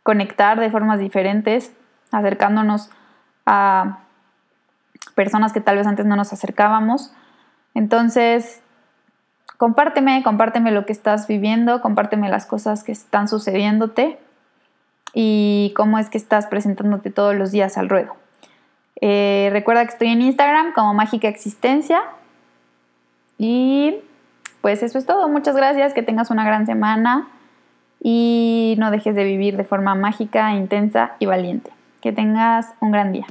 conectar 0.04 0.60
de 0.60 0.72
formas 0.72 1.00
diferentes, 1.00 1.72
acercándonos 2.12 2.90
a 3.46 4.00
personas 5.16 5.54
que 5.54 5.62
tal 5.62 5.78
vez 5.78 5.88
antes 5.88 6.06
no 6.06 6.16
nos 6.16 6.34
acercábamos. 6.34 7.14
Entonces, 7.76 8.64
compárteme, 9.60 10.24
compárteme 10.24 10.72
lo 10.72 10.86
que 10.86 10.94
estás 10.94 11.28
viviendo, 11.28 11.82
compárteme 11.82 12.30
las 12.30 12.46
cosas 12.46 12.86
que 12.86 12.94
están 12.94 13.28
sucediéndote 13.28 14.18
y 15.14 15.74
cómo 15.76 16.00
es 16.00 16.10
que 16.10 16.18
estás 16.18 16.48
presentándote 16.48 17.12
todos 17.12 17.36
los 17.36 17.52
días 17.52 17.78
al 17.78 17.90
ruedo. 17.90 18.16
Eh, 19.02 19.50
recuerda 19.52 19.84
que 19.84 19.92
estoy 19.92 20.08
en 20.08 20.22
Instagram 20.22 20.72
como 20.72 20.94
Mágica 20.94 21.28
Existencia. 21.28 22.02
Y 23.38 23.98
pues 24.62 24.82
eso 24.82 24.98
es 24.98 25.06
todo. 25.06 25.28
Muchas 25.28 25.58
gracias, 25.58 25.94
que 25.94 26.04
tengas 26.04 26.32
una 26.32 26.46
gran 26.46 26.66
semana 26.66 27.28
y 28.02 28.76
no 28.80 28.92
dejes 28.92 29.14
de 29.14 29.26
vivir 29.26 29.58
de 29.58 29.66
forma 29.66 29.94
mágica, 29.94 30.54
intensa 30.54 31.18
y 31.20 31.26
valiente. 31.26 31.72
Que 32.00 32.14
tengas 32.14 32.68
un 32.80 32.92
gran 32.92 33.12
día. 33.12 33.26